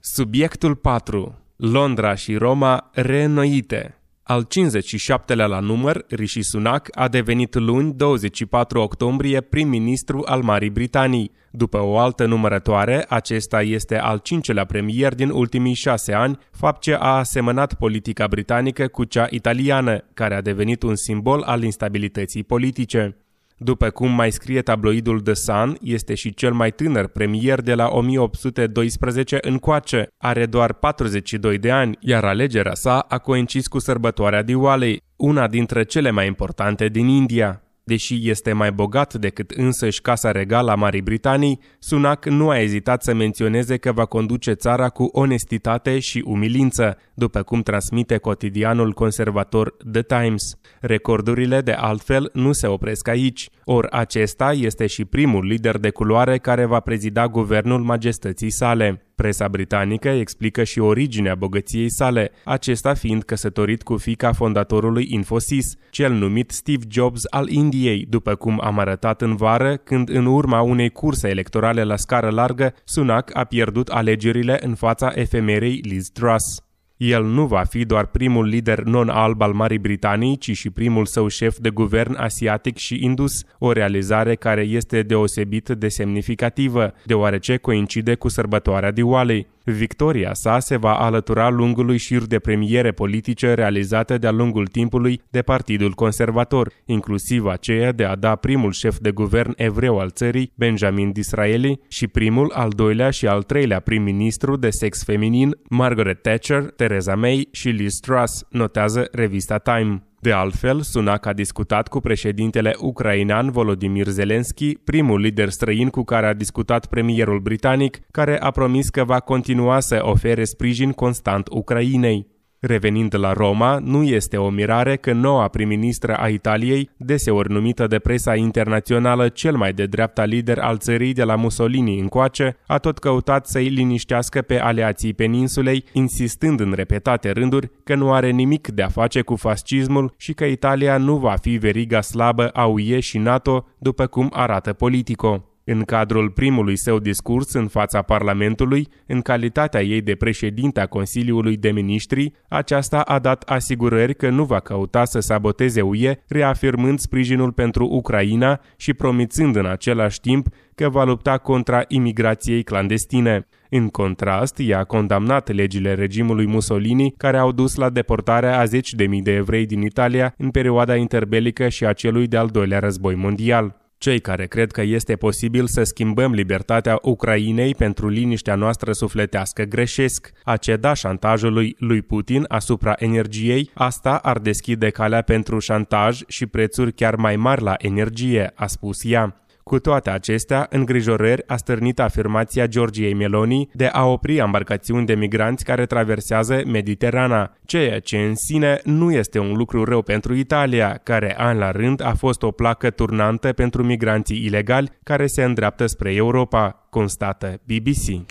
Subiectul 0.00 0.74
4. 0.74 1.38
Londra 1.56 2.14
și 2.14 2.34
Roma 2.34 2.90
reînnoite 2.92 3.97
al 4.28 4.46
57-lea 4.46 5.46
la 5.46 5.60
număr, 5.60 6.04
Rishi 6.08 6.42
Sunak 6.42 6.88
a 6.92 7.08
devenit 7.08 7.54
luni 7.54 7.92
24 7.92 8.80
octombrie 8.80 9.40
prim-ministru 9.40 10.22
al 10.26 10.42
Marii 10.42 10.70
Britanii. 10.70 11.30
După 11.50 11.80
o 11.80 11.98
altă 11.98 12.26
numărătoare, 12.26 13.04
acesta 13.08 13.62
este 13.62 13.98
al 13.98 14.18
cincelea 14.18 14.64
premier 14.64 15.14
din 15.14 15.30
ultimii 15.30 15.74
șase 15.74 16.12
ani, 16.12 16.38
fapt 16.50 16.80
ce 16.80 16.94
a 16.94 17.16
asemănat 17.16 17.74
politica 17.74 18.26
britanică 18.26 18.86
cu 18.88 19.04
cea 19.04 19.26
italiană, 19.30 20.04
care 20.14 20.34
a 20.34 20.40
devenit 20.40 20.82
un 20.82 20.94
simbol 20.94 21.42
al 21.42 21.62
instabilității 21.62 22.44
politice. 22.44 23.16
După 23.60 23.90
cum 23.90 24.10
mai 24.10 24.30
scrie 24.30 24.62
tabloidul 24.62 25.20
The 25.20 25.34
Sun, 25.34 25.76
este 25.80 26.14
și 26.14 26.34
cel 26.34 26.52
mai 26.52 26.70
tânăr 26.70 27.06
premier 27.06 27.60
de 27.60 27.74
la 27.74 27.88
1812 27.88 29.38
încoace. 29.40 30.08
Are 30.18 30.46
doar 30.46 30.72
42 30.72 31.58
de 31.58 31.70
ani, 31.70 31.96
iar 32.00 32.24
alegerea 32.24 32.74
sa 32.74 32.98
a 32.98 33.18
coincis 33.18 33.66
cu 33.66 33.78
sărbătoarea 33.78 34.42
Diwali, 34.42 35.02
una 35.16 35.46
dintre 35.46 35.82
cele 35.82 36.10
mai 36.10 36.26
importante 36.26 36.88
din 36.88 37.08
India. 37.08 37.62
Deși 37.88 38.28
este 38.30 38.52
mai 38.52 38.72
bogat 38.72 39.14
decât 39.14 39.50
însăși 39.50 40.00
Casa 40.00 40.30
Regală 40.30 40.70
a 40.70 40.74
Marii 40.74 41.02
Britanii, 41.02 41.60
Sunak 41.78 42.26
nu 42.26 42.48
a 42.48 42.58
ezitat 42.58 43.02
să 43.02 43.14
menționeze 43.14 43.76
că 43.76 43.92
va 43.92 44.04
conduce 44.04 44.52
țara 44.52 44.88
cu 44.88 45.08
onestitate 45.12 45.98
și 45.98 46.22
umilință, 46.26 46.98
după 47.14 47.42
cum 47.42 47.62
transmite 47.62 48.16
cotidianul 48.16 48.92
conservator 48.92 49.76
The 49.92 50.02
Times. 50.02 50.54
Recordurile, 50.80 51.60
de 51.60 51.72
altfel, 51.72 52.30
nu 52.32 52.52
se 52.52 52.66
opresc 52.66 53.08
aici, 53.08 53.48
Or 53.64 53.86
acesta 53.90 54.52
este 54.52 54.86
și 54.86 55.04
primul 55.04 55.46
lider 55.46 55.78
de 55.78 55.90
culoare 55.90 56.38
care 56.38 56.64
va 56.64 56.80
prezida 56.80 57.28
guvernul 57.28 57.80
majestății 57.80 58.50
sale. 58.50 59.07
Presa 59.18 59.48
britanică 59.48 60.08
explică 60.08 60.64
și 60.64 60.78
originea 60.78 61.34
bogăției 61.34 61.90
sale, 61.90 62.30
acesta 62.44 62.94
fiind 62.94 63.22
căsătorit 63.22 63.82
cu 63.82 63.96
fica 63.96 64.32
fondatorului 64.32 65.06
Infosys, 65.10 65.74
cel 65.90 66.12
numit 66.12 66.50
Steve 66.50 66.84
Jobs 66.88 67.22
al 67.30 67.48
Indiei, 67.48 68.06
după 68.08 68.34
cum 68.34 68.60
am 68.62 68.78
arătat 68.78 69.22
în 69.22 69.36
vară, 69.36 69.76
când 69.76 70.08
în 70.08 70.26
urma 70.26 70.60
unei 70.60 70.90
curse 70.90 71.28
electorale 71.28 71.84
la 71.84 71.96
scară 71.96 72.30
largă, 72.30 72.74
Sunak 72.84 73.36
a 73.36 73.44
pierdut 73.44 73.88
alegerile 73.88 74.58
în 74.62 74.74
fața 74.74 75.12
efemerei 75.14 75.80
Liz 75.82 76.08
Truss. 76.08 76.67
El 76.98 77.24
nu 77.24 77.46
va 77.46 77.64
fi 77.64 77.84
doar 77.84 78.06
primul 78.06 78.46
lider 78.46 78.82
non-alb 78.82 79.40
al 79.40 79.52
Marii 79.52 79.78
Britanii, 79.78 80.36
ci 80.36 80.56
și 80.56 80.70
primul 80.70 81.06
său 81.06 81.28
șef 81.28 81.56
de 81.58 81.70
guvern 81.70 82.16
asiatic 82.16 82.76
și 82.76 83.04
indus, 83.04 83.44
o 83.58 83.72
realizare 83.72 84.34
care 84.34 84.60
este 84.62 85.02
deosebit 85.02 85.68
de 85.68 85.88
semnificativă, 85.88 86.94
deoarece 87.04 87.56
coincide 87.56 88.14
cu 88.14 88.28
sărbătoarea 88.28 88.90
Diwali. 88.90 89.46
Victoria 89.72 90.34
sa 90.34 90.58
se 90.58 90.76
va 90.76 90.94
alătura 90.94 91.48
lungului 91.48 91.96
șir 91.96 92.22
de 92.22 92.38
premiere 92.38 92.92
politice 92.92 93.54
realizate 93.54 94.18
de-a 94.18 94.30
lungul 94.30 94.66
timpului 94.66 95.20
de 95.30 95.42
Partidul 95.42 95.92
Conservator, 95.92 96.72
inclusiv 96.84 97.46
aceea 97.46 97.92
de 97.92 98.04
a 98.04 98.14
da 98.14 98.36
primul 98.36 98.72
șef 98.72 98.98
de 98.98 99.10
guvern 99.10 99.52
evreu 99.56 99.98
al 99.98 100.10
țării, 100.10 100.52
Benjamin 100.54 101.12
Disraeli, 101.12 101.80
și 101.88 102.06
primul, 102.06 102.52
al 102.54 102.70
doilea 102.76 103.10
și 103.10 103.26
al 103.26 103.42
treilea 103.42 103.80
prim-ministru 103.80 104.56
de 104.56 104.70
sex 104.70 105.04
feminin, 105.04 105.56
Margaret 105.68 106.22
Thatcher, 106.22 106.62
Theresa 106.62 107.14
May 107.14 107.48
și 107.52 107.68
Liz 107.68 107.94
Truss, 107.94 108.44
notează 108.50 109.08
revista 109.12 109.58
Time. 109.58 110.07
De 110.20 110.32
altfel, 110.32 110.80
Sunak 110.80 111.26
a 111.26 111.32
discutat 111.32 111.88
cu 111.88 112.00
președintele 112.00 112.74
ucrainean 112.78 113.50
Volodymyr 113.50 114.06
Zelensky, 114.06 114.74
primul 114.74 115.20
lider 115.20 115.48
străin 115.48 115.88
cu 115.88 116.02
care 116.02 116.26
a 116.26 116.34
discutat 116.34 116.86
premierul 116.86 117.40
britanic, 117.40 117.98
care 118.10 118.40
a 118.40 118.50
promis 118.50 118.88
că 118.88 119.04
va 119.04 119.20
continua 119.20 119.80
să 119.80 120.00
ofere 120.02 120.44
sprijin 120.44 120.92
constant 120.92 121.48
Ucrainei. 121.50 122.26
Revenind 122.60 123.18
la 123.18 123.32
Roma, 123.32 123.78
nu 123.78 124.02
este 124.02 124.36
o 124.36 124.48
mirare 124.48 124.96
că 124.96 125.12
noua 125.12 125.48
prim-ministră 125.48 126.16
a 126.16 126.28
Italiei, 126.28 126.90
deseori 126.96 127.52
numită 127.52 127.86
de 127.86 127.98
presa 127.98 128.34
internațională 128.34 129.28
cel 129.28 129.56
mai 129.56 129.72
de 129.72 129.86
dreapta 129.86 130.24
lider 130.24 130.58
al 130.58 130.78
țării 130.78 131.12
de 131.12 131.22
la 131.22 131.36
Mussolini 131.36 131.98
încoace, 131.98 132.56
a 132.66 132.78
tot 132.78 132.98
căutat 132.98 133.46
să-i 133.46 133.68
liniștească 133.68 134.42
pe 134.42 134.60
aleații 134.60 135.14
peninsulei, 135.14 135.84
insistând 135.92 136.60
în 136.60 136.72
repetate 136.72 137.30
rânduri 137.30 137.70
că 137.84 137.94
nu 137.94 138.12
are 138.12 138.30
nimic 138.30 138.68
de 138.68 138.82
a 138.82 138.88
face 138.88 139.20
cu 139.20 139.36
fascismul 139.36 140.14
și 140.16 140.32
că 140.32 140.44
Italia 140.44 140.96
nu 140.96 141.16
va 141.16 141.34
fi 141.40 141.56
veriga 141.56 142.00
slabă 142.00 142.48
a 142.48 142.66
UE 142.66 143.00
și 143.00 143.18
NATO, 143.18 143.66
după 143.78 144.06
cum 144.06 144.30
arată 144.32 144.72
Politico. 144.72 145.48
În 145.70 145.82
cadrul 145.82 146.30
primului 146.30 146.76
său 146.76 146.98
discurs 146.98 147.52
în 147.52 147.66
fața 147.66 148.02
Parlamentului, 148.02 148.88
în 149.06 149.20
calitatea 149.20 149.82
ei 149.82 150.00
de 150.00 150.14
președinte 150.14 150.80
a 150.80 150.86
Consiliului 150.86 151.56
de 151.56 151.70
Ministri, 151.70 152.32
aceasta 152.48 153.00
a 153.00 153.18
dat 153.18 153.42
asigurări 153.42 154.14
că 154.14 154.28
nu 154.28 154.44
va 154.44 154.60
căuta 154.60 155.04
să 155.04 155.20
saboteze 155.20 155.80
UE, 155.80 156.14
reafirmând 156.28 156.98
sprijinul 156.98 157.52
pentru 157.52 157.86
Ucraina 157.86 158.60
și 158.76 158.94
promițând 158.94 159.56
în 159.56 159.66
același 159.66 160.20
timp 160.20 160.46
că 160.74 160.88
va 160.88 161.04
lupta 161.04 161.38
contra 161.38 161.84
imigrației 161.88 162.62
clandestine. 162.62 163.48
În 163.70 163.88
contrast, 163.88 164.54
ea 164.58 164.78
a 164.78 164.84
condamnat 164.84 165.52
legile 165.52 165.94
regimului 165.94 166.46
Mussolini 166.46 167.14
care 167.16 167.36
au 167.36 167.52
dus 167.52 167.74
la 167.74 167.90
deportarea 167.90 168.58
a 168.58 168.64
zeci 168.64 168.94
de 168.94 169.06
mii 169.06 169.22
de 169.22 169.34
evrei 169.34 169.66
din 169.66 169.82
Italia 169.82 170.34
în 170.38 170.50
perioada 170.50 170.96
interbelică 170.96 171.68
și 171.68 171.86
a 171.86 171.92
celui 171.92 172.26
de-al 172.26 172.46
doilea 172.46 172.78
război 172.78 173.14
mondial. 173.14 173.86
Cei 173.98 174.20
care 174.20 174.46
cred 174.46 174.70
că 174.70 174.82
este 174.82 175.16
posibil 175.16 175.66
să 175.66 175.82
schimbăm 175.82 176.32
libertatea 176.32 176.98
Ucrainei 177.02 177.74
pentru 177.74 178.08
liniștea 178.08 178.54
noastră 178.54 178.92
sufletească 178.92 179.62
greșesc. 179.62 180.32
A 180.44 180.56
ceda 180.56 180.92
șantajului 180.92 181.76
lui 181.78 182.02
Putin 182.02 182.44
asupra 182.48 182.94
energiei, 182.98 183.70
asta 183.74 184.16
ar 184.16 184.38
deschide 184.38 184.90
calea 184.90 185.22
pentru 185.22 185.58
șantaj 185.58 186.20
și 186.26 186.46
prețuri 186.46 186.92
chiar 186.92 187.14
mai 187.14 187.36
mari 187.36 187.62
la 187.62 187.74
energie, 187.78 188.52
a 188.54 188.66
spus 188.66 189.04
ea. 189.04 189.42
Cu 189.68 189.78
toate 189.78 190.10
acestea, 190.10 190.66
îngrijorări 190.70 191.42
a 191.46 191.56
stârnit 191.56 192.00
afirmația 192.00 192.66
Georgiei 192.66 193.14
Meloni 193.14 193.68
de 193.72 193.86
a 193.86 194.04
opri 194.04 194.36
embarcațiuni 194.36 195.06
de 195.06 195.14
migranți 195.14 195.64
care 195.64 195.86
traversează 195.86 196.62
Mediterana, 196.66 197.56
ceea 197.64 198.00
ce 198.00 198.16
în 198.16 198.34
sine 198.34 198.80
nu 198.84 199.12
este 199.12 199.38
un 199.38 199.52
lucru 199.52 199.84
rău 199.84 200.02
pentru 200.02 200.34
Italia, 200.34 201.00
care 201.02 201.34
an 201.38 201.58
la 201.58 201.70
rând 201.70 202.02
a 202.04 202.14
fost 202.14 202.42
o 202.42 202.50
placă 202.50 202.90
turnantă 202.90 203.52
pentru 203.52 203.82
migranții 203.82 204.44
ilegali 204.44 204.90
care 205.02 205.26
se 205.26 205.42
îndreaptă 205.42 205.86
spre 205.86 206.14
Europa, 206.14 206.86
constată 206.90 207.60
BBC. 207.64 208.26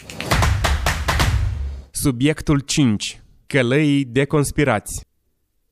Subiectul 1.92 2.60
5. 2.60 3.22
Călăii 3.48 4.06
de 4.06 4.26
conspirați 4.26 5.07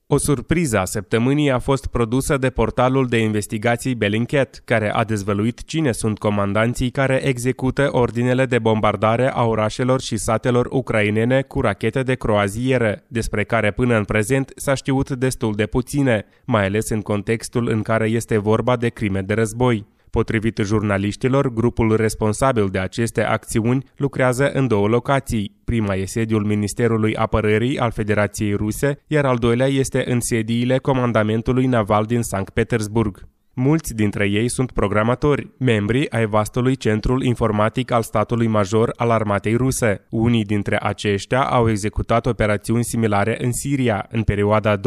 o 0.07 0.17
surpriză 0.17 0.79
a 0.79 0.85
săptămânii 0.85 1.51
a 1.51 1.59
fost 1.59 1.87
produsă 1.87 2.37
de 2.37 2.49
portalul 2.49 3.07
de 3.07 3.17
investigații 3.17 3.95
Bellingcat, 3.95 4.61
care 4.65 4.91
a 4.93 5.03
dezvăluit 5.03 5.63
cine 5.63 5.91
sunt 5.91 6.17
comandanții 6.17 6.89
care 6.89 7.25
execută 7.27 7.89
ordinele 7.91 8.45
de 8.45 8.59
bombardare 8.59 9.31
a 9.31 9.43
orașelor 9.43 10.01
și 10.01 10.17
satelor 10.17 10.67
ucrainene 10.71 11.41
cu 11.41 11.61
rachete 11.61 12.03
de 12.03 12.15
croazieră, 12.15 13.03
despre 13.07 13.43
care 13.43 13.71
până 13.71 13.97
în 13.97 14.03
prezent 14.03 14.51
s-a 14.55 14.73
știut 14.73 15.09
destul 15.09 15.53
de 15.55 15.65
puține, 15.65 16.25
mai 16.45 16.65
ales 16.65 16.89
în 16.89 17.01
contextul 17.01 17.67
în 17.67 17.81
care 17.81 18.07
este 18.07 18.37
vorba 18.37 18.75
de 18.75 18.89
crime 18.89 19.21
de 19.21 19.33
război. 19.33 19.85
Potrivit 20.15 20.57
jurnaliștilor, 20.63 21.53
grupul 21.53 21.95
responsabil 21.95 22.67
de 22.69 22.79
aceste 22.79 23.23
acțiuni 23.23 23.83
lucrează 23.97 24.51
în 24.51 24.67
două 24.67 24.87
locații. 24.87 25.55
Prima 25.63 25.95
e 25.95 26.05
sediul 26.05 26.45
Ministerului 26.45 27.15
Apărării 27.15 27.79
al 27.79 27.91
Federației 27.91 28.53
Ruse, 28.53 29.03
iar 29.07 29.25
al 29.25 29.37
doilea 29.37 29.67
este 29.67 30.11
în 30.11 30.19
sediile 30.19 30.77
Comandamentului 30.77 31.65
Naval 31.65 32.05
din 32.05 32.21
Sankt 32.21 32.53
Petersburg. 32.53 33.27
Mulți 33.57 33.93
dintre 33.93 34.27
ei 34.29 34.49
sunt 34.49 34.71
programatori, 34.71 35.49
membri 35.57 36.11
ai 36.11 36.25
vastului 36.25 36.75
centrul 36.75 37.23
informatic 37.23 37.91
al 37.91 38.01
statului 38.01 38.47
major 38.47 38.93
al 38.95 39.09
armatei 39.09 39.55
ruse. 39.55 40.05
Unii 40.09 40.43
dintre 40.43 40.77
aceștia 40.81 41.41
au 41.41 41.69
executat 41.69 42.25
operațiuni 42.25 42.83
similare 42.83 43.37
în 43.41 43.51
Siria 43.51 44.07
în 44.11 44.23
perioada 44.23 44.77
2016-2021, 44.77 44.81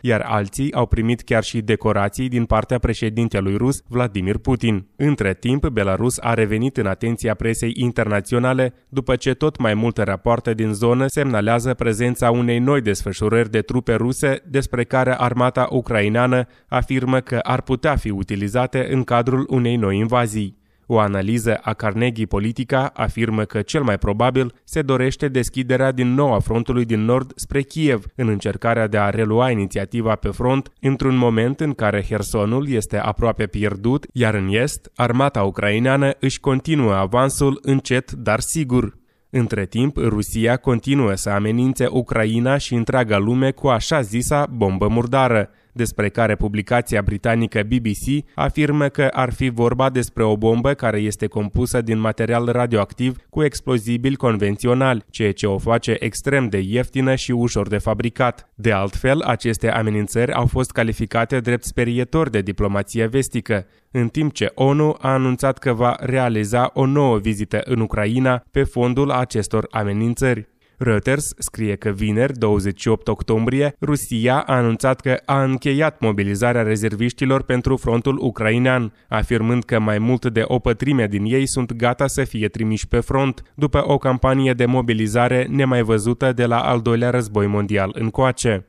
iar 0.00 0.20
alții 0.20 0.72
au 0.72 0.86
primit 0.86 1.20
chiar 1.20 1.42
și 1.42 1.60
decorații 1.60 2.28
din 2.28 2.44
partea 2.44 2.78
președintelui 2.78 3.56
rus 3.56 3.82
Vladimir 3.88 4.38
Putin. 4.38 4.86
Între 4.96 5.34
timp, 5.34 5.66
Belarus 5.66 6.18
a 6.20 6.34
revenit 6.34 6.76
în 6.76 6.86
atenția 6.86 7.34
presei 7.34 7.72
internaționale 7.74 8.74
după 8.88 9.16
ce 9.16 9.34
tot 9.34 9.58
mai 9.58 9.74
multe 9.74 10.02
rapoarte 10.02 10.54
din 10.54 10.72
zonă 10.72 11.06
semnalează 11.06 11.74
prezența 11.74 12.30
unei 12.30 12.58
noi 12.58 12.80
desfășurări 12.80 13.50
de 13.50 13.60
trupe 13.60 13.94
ruse 13.94 14.42
despre 14.46 14.84
care 14.84 15.14
armata 15.18 15.68
ucraineană 15.70 15.96
ucraineană 15.98 16.46
afirmă 16.68 17.20
că 17.20 17.38
ar 17.42 17.60
putea 17.60 17.96
fi 17.96 18.10
utilizate 18.10 18.86
în 18.90 19.04
cadrul 19.04 19.46
unei 19.50 19.76
noi 19.76 19.98
invazii. 19.98 20.56
O 20.86 20.98
analiză 20.98 21.58
a 21.62 21.72
Carnegie 21.72 22.26
Politica 22.26 22.90
afirmă 22.94 23.44
că 23.44 23.62
cel 23.62 23.82
mai 23.82 23.98
probabil 23.98 24.52
se 24.64 24.82
dorește 24.82 25.28
deschiderea 25.28 25.92
din 25.92 26.14
nou 26.14 26.34
a 26.34 26.38
frontului 26.38 26.84
din 26.84 27.04
nord 27.04 27.32
spre 27.34 27.62
Kiev 27.62 28.04
în 28.14 28.28
încercarea 28.28 28.86
de 28.86 28.98
a 28.98 29.10
relua 29.10 29.50
inițiativa 29.50 30.14
pe 30.14 30.28
front 30.28 30.72
într-un 30.80 31.16
moment 31.16 31.60
în 31.60 31.72
care 31.72 32.04
Hersonul 32.08 32.68
este 32.68 32.98
aproape 32.98 33.46
pierdut, 33.46 34.06
iar 34.12 34.34
în 34.34 34.48
est, 34.48 34.90
armata 34.94 35.42
ucraineană 35.42 36.10
își 36.20 36.40
continuă 36.40 36.94
avansul 36.94 37.58
încet, 37.62 38.12
dar 38.12 38.40
sigur. 38.40 38.96
Între 39.30 39.66
timp, 39.66 39.96
Rusia 39.96 40.56
continuă 40.56 41.14
să 41.14 41.30
amenințe 41.30 41.86
Ucraina 41.90 42.56
și 42.56 42.74
întreaga 42.74 43.18
lume 43.18 43.50
cu 43.50 43.66
așa 43.66 44.00
zisa 44.00 44.46
bombă 44.50 44.88
murdară 44.88 45.50
despre 45.78 46.08
care 46.08 46.34
publicația 46.34 47.02
britanică 47.02 47.62
BBC 47.62 48.06
afirmă 48.34 48.88
că 48.88 49.08
ar 49.12 49.32
fi 49.32 49.48
vorba 49.48 49.90
despre 49.90 50.22
o 50.24 50.36
bombă 50.36 50.72
care 50.74 50.98
este 50.98 51.26
compusă 51.26 51.80
din 51.80 51.98
material 51.98 52.44
radioactiv 52.46 53.16
cu 53.30 53.42
explozibil 53.42 54.16
convențional, 54.16 55.04
ceea 55.10 55.32
ce 55.32 55.46
o 55.46 55.58
face 55.58 55.96
extrem 55.98 56.48
de 56.48 56.58
ieftină 56.58 57.14
și 57.14 57.30
ușor 57.30 57.68
de 57.68 57.78
fabricat. 57.78 58.48
De 58.54 58.72
altfel, 58.72 59.20
aceste 59.20 59.70
amenințări 59.70 60.32
au 60.32 60.46
fost 60.46 60.70
calificate 60.70 61.40
drept 61.40 61.64
sperietor 61.64 62.28
de 62.28 62.40
diplomație 62.40 63.06
vestică, 63.06 63.66
în 63.90 64.08
timp 64.08 64.32
ce 64.32 64.52
ONU 64.54 64.96
a 65.00 65.12
anunțat 65.12 65.58
că 65.58 65.72
va 65.72 65.96
realiza 66.00 66.70
o 66.74 66.86
nouă 66.86 67.18
vizită 67.18 67.60
în 67.64 67.80
Ucraina 67.80 68.42
pe 68.50 68.62
fondul 68.62 69.10
acestor 69.10 69.66
amenințări. 69.70 70.48
Reuters 70.78 71.32
scrie 71.38 71.76
că 71.76 71.90
vineri, 71.90 72.38
28 72.38 73.08
octombrie, 73.08 73.74
Rusia 73.80 74.38
a 74.40 74.54
anunțat 74.54 75.00
că 75.00 75.16
a 75.24 75.42
încheiat 75.42 76.00
mobilizarea 76.00 76.62
rezerviștilor 76.62 77.42
pentru 77.42 77.76
frontul 77.76 78.18
ucrainean, 78.20 78.92
afirmând 79.08 79.64
că 79.64 79.78
mai 79.78 79.98
mult 79.98 80.26
de 80.26 80.42
o 80.44 80.58
pătrime 80.58 81.06
din 81.06 81.24
ei 81.24 81.46
sunt 81.46 81.72
gata 81.72 82.06
să 82.06 82.24
fie 82.24 82.48
trimiși 82.48 82.88
pe 82.88 83.00
front, 83.00 83.42
după 83.54 83.82
o 83.86 83.98
campanie 83.98 84.52
de 84.52 84.66
mobilizare 84.66 85.46
nemai 85.50 85.82
văzută 85.82 86.32
de 86.32 86.46
la 86.46 86.60
al 86.60 86.80
doilea 86.80 87.10
război 87.10 87.46
mondial 87.46 87.90
încoace. 87.94 88.66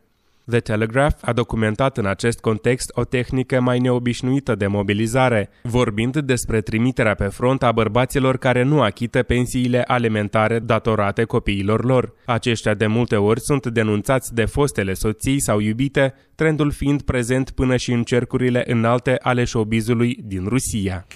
The 0.50 0.60
Telegraph 0.60 1.16
a 1.22 1.34
documentat 1.34 1.98
în 1.98 2.06
acest 2.06 2.40
context 2.40 2.92
o 2.94 3.04
tehnică 3.04 3.60
mai 3.62 3.80
neobișnuită 3.80 4.56
de 4.56 4.68
mobilizare, 4.68 5.50
vorbind 5.64 6.18
despre 6.18 6.62
trimiterea 6.62 7.16
pe 7.16 7.26
front 7.26 7.64
a 7.64 7.72
bărbaților 7.72 8.38
care 8.38 8.64
nu 8.64 8.82
achită 8.82 9.24
pensiile 9.24 9.82
alimentare 9.82 10.60
datorate 10.60 11.24
copiilor 11.24 11.86
lor. 11.86 12.14
Aceștia 12.26 12.74
de 12.74 12.88
multe 12.88 13.16
ori 13.16 13.40
sunt 13.40 13.68
denunțați 13.68 14.34
de 14.34 14.46
fostele 14.46 14.94
soții 14.94 15.40
sau 15.40 15.60
iubite, 15.60 16.14
trendul 16.36 16.72
fiind 16.72 17.02
prezent 17.02 17.52
până 17.52 17.76
și 17.76 17.92
în 17.92 18.04
cercurile 18.04 18.64
înalte 18.68 19.18
ale 19.22 19.46
showbizului 19.46 20.18
din 20.24 20.46
Rusia. 20.48 21.08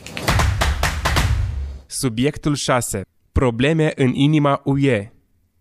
Subiectul 1.86 2.56
6. 2.56 3.02
Probleme 3.32 3.92
în 3.96 4.14
inima 4.14 4.62
UE 4.64 5.13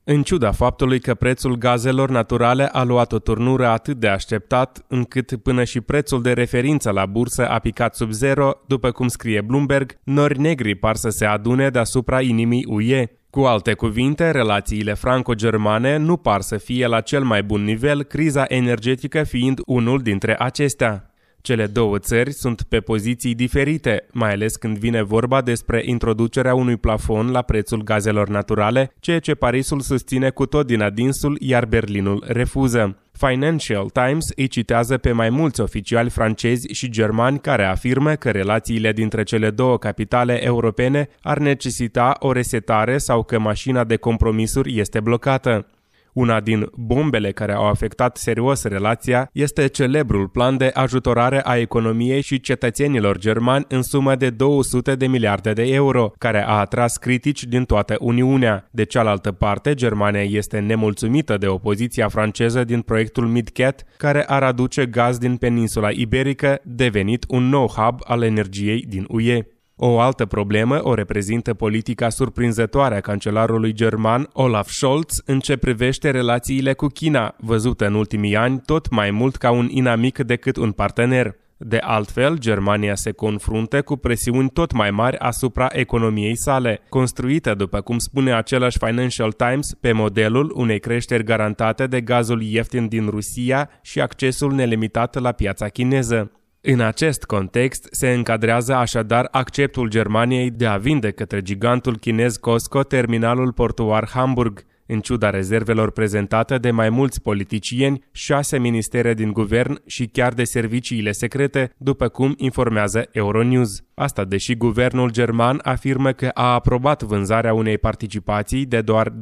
În 0.05 0.23
ciuda 0.23 0.53
faptului 0.53 1.01
că 1.01 1.15
prețul 1.15 1.57
gazelor 1.57 2.11
naturale 2.11 2.67
a 2.67 2.83
luat 2.83 3.13
o 3.13 3.19
turnură 3.19 3.67
atât 3.67 3.97
de 3.97 4.09
așteptat, 4.09 4.85
încât 4.89 5.43
până 5.43 5.65
și 5.65 5.81
prețul 5.81 6.23
de 6.23 6.33
referință 6.33 6.91
la 6.91 7.07
bursă 7.07 7.49
a 7.49 7.59
picat 7.59 7.95
sub 7.95 8.11
zero, 8.11 8.53
după 8.67 8.91
cum 8.91 9.09
scrie 9.09 9.41
Bloomberg, 9.41 9.99
nori 10.05 10.41
negri 10.41 10.75
par 10.75 10.97
să 10.97 11.09
se 11.09 11.25
adune 11.25 11.69
deasupra 11.69 12.21
inimii 12.21 12.65
UE. 12.69 13.07
Cu 13.31 13.41
alte 13.41 13.75
cuvinte, 13.75 14.31
relațiile 14.31 14.95
franco-germane 14.95 15.97
nu 15.97 16.17
par 16.17 16.41
să 16.41 16.57
fie 16.57 16.87
la 16.87 17.01
cel 17.01 17.23
mai 17.23 17.43
bun 17.43 17.65
nivel, 17.65 18.03
criza 18.03 18.45
energetică 18.49 19.23
fiind 19.23 19.61
unul 19.67 19.99
dintre 19.99 20.37
acestea. 20.39 21.12
Cele 21.43 21.67
două 21.67 21.99
țări 21.99 22.33
sunt 22.33 22.63
pe 22.63 22.81
poziții 22.81 23.35
diferite, 23.35 24.07
mai 24.13 24.33
ales 24.33 24.57
când 24.57 24.79
vine 24.79 25.03
vorba 25.03 25.41
despre 25.41 25.83
introducerea 25.85 26.55
unui 26.55 26.77
plafon 26.77 27.31
la 27.31 27.43
prețul 27.43 27.83
gazelor 27.83 28.29
naturale, 28.29 28.93
ceea 29.01 29.19
ce 29.19 29.35
Parisul 29.35 29.81
susține 29.81 30.31
cu 30.31 30.47
tot 30.47 30.67
din 30.67 30.83
adinsul, 30.83 31.37
iar 31.41 31.67
Berlinul 31.67 32.25
refuză. 32.27 32.97
Financial 33.13 33.91
Times 33.91 34.29
îi 34.37 34.47
citează 34.47 34.99
pe 34.99 35.13
mai 35.13 35.31
mulți 35.31 35.61
oficiali 35.61 36.11
francezi 36.11 36.73
și 36.73 36.91
germani 36.91 37.39
care 37.39 37.65
afirmă 37.65 38.15
că 38.15 38.31
relațiile 38.31 38.93
dintre 38.93 39.23
cele 39.23 39.51
două 39.51 39.79
capitale 39.79 40.45
europene 40.45 41.09
ar 41.23 41.39
necesita 41.39 42.17
o 42.19 42.33
resetare 42.33 42.99
sau 42.99 43.23
că 43.23 43.39
mașina 43.39 43.85
de 43.85 43.97
compromisuri 43.97 44.79
este 44.79 45.01
blocată. 45.01 45.67
Una 46.13 46.41
din 46.41 46.69
bombele 46.75 47.33
care 47.33 47.53
au 47.53 47.67
afectat 47.67 48.17
serios 48.17 48.65
relația 48.65 49.31
este 49.33 49.67
celebrul 49.67 50.29
plan 50.29 50.57
de 50.57 50.71
ajutorare 50.75 51.41
a 51.45 51.57
economiei 51.57 52.23
și 52.23 52.41
cetățenilor 52.41 53.19
germani 53.19 53.65
în 53.69 53.83
sumă 53.83 54.15
de 54.15 54.31
200 54.31 54.95
de 54.95 55.07
miliarde 55.07 55.53
de 55.53 55.63
euro, 55.63 56.13
care 56.19 56.45
a 56.47 56.59
atras 56.59 56.97
critici 56.97 57.45
din 57.45 57.65
toată 57.65 57.97
Uniunea. 58.01 58.69
De 58.71 58.85
cealaltă 58.85 59.33
parte, 59.33 59.75
Germania 59.75 60.23
este 60.23 60.59
nemulțumită 60.59 61.37
de 61.37 61.47
opoziția 61.47 62.09
franceză 62.09 62.65
din 62.65 62.81
proiectul 62.81 63.27
MidCat, 63.27 63.85
care 63.97 64.25
ar 64.25 64.43
aduce 64.43 64.87
gaz 64.87 65.19
din 65.19 65.37
peninsula 65.37 65.91
iberică, 65.91 66.61
devenit 66.63 67.25
un 67.29 67.49
nou 67.49 67.67
hub 67.67 68.01
al 68.05 68.23
energiei 68.23 68.85
din 68.89 69.07
UE. 69.09 69.43
O 69.77 70.01
altă 70.01 70.27
problemă 70.27 70.81
o 70.83 70.95
reprezintă 70.95 71.55
politica 71.55 72.09
surprinzătoare 72.09 72.97
a 72.97 73.01
cancelarului 73.01 73.73
german 73.73 74.29
Olaf 74.33 74.69
Scholz 74.69 75.23
în 75.25 75.41
ce 75.41 75.57
privește 75.57 76.11
relațiile 76.11 76.73
cu 76.73 76.87
China, 76.87 77.35
văzută 77.39 77.87
în 77.87 77.95
ultimii 77.95 78.37
ani 78.37 78.63
tot 78.67 78.91
mai 78.91 79.11
mult 79.11 79.37
ca 79.37 79.51
un 79.51 79.69
inamic 79.71 80.19
decât 80.19 80.57
un 80.57 80.73
partener. 80.73 81.37
De 81.57 81.77
altfel, 81.77 82.39
Germania 82.39 82.95
se 82.95 83.13
confruntă 83.13 83.83
cu 83.83 83.97
presiuni 83.97 84.51
tot 84.51 84.73
mai 84.73 84.91
mari 84.91 85.19
asupra 85.19 85.69
economiei 85.73 86.37
sale, 86.37 86.81
construită, 86.89 87.55
după 87.55 87.81
cum 87.81 87.99
spune 87.99 88.35
același 88.35 88.79
Financial 88.79 89.33
Times, 89.33 89.75
pe 89.81 89.93
modelul 89.93 90.53
unei 90.57 90.81
creșteri 90.81 91.25
garantate 91.25 91.87
de 91.87 92.01
gazul 92.01 92.43
ieftin 92.43 92.89
din 92.89 93.09
Rusia 93.09 93.71
și 93.83 94.01
accesul 94.01 94.53
nelimitat 94.53 95.21
la 95.21 95.33
piața 95.33 95.69
chineză. 95.69 96.42
În 96.65 96.81
acest 96.81 97.25
context 97.25 97.89
se 97.91 98.13
încadrează 98.13 98.75
așadar 98.75 99.29
acceptul 99.31 99.89
Germaniei 99.89 100.51
de 100.51 100.67
a 100.67 100.77
vinde 100.77 101.11
către 101.11 101.43
gigantul 101.43 101.99
chinez 101.99 102.37
Costco 102.37 102.83
terminalul 102.83 103.53
portuar 103.53 104.09
Hamburg, 104.09 104.65
în 104.87 105.01
ciuda 105.01 105.31
rezervelor 105.31 105.91
prezentate 105.91 106.59
de 106.59 106.71
mai 106.71 106.91
mulți 106.91 107.23
politicieni, 107.23 108.05
șase 108.13 108.59
ministere 108.59 109.15
din 109.15 109.33
guvern 109.33 109.83
și 109.87 110.07
chiar 110.07 110.33
de 110.33 110.45
serviciile 110.45 111.13
secrete, 111.13 111.73
după 111.77 112.09
cum 112.09 112.35
informează 112.37 113.09
Euronews. 113.13 113.83
Asta 113.95 114.25
deși 114.25 114.55
guvernul 114.55 115.11
german 115.11 115.61
afirmă 115.63 116.13
că 116.13 116.31
a 116.35 116.53
aprobat 116.53 117.03
vânzarea 117.03 117.55
unei 117.55 117.79
participații 117.79 118.67
de 118.67 118.81
doar 118.81 119.09
25%, 119.09 119.15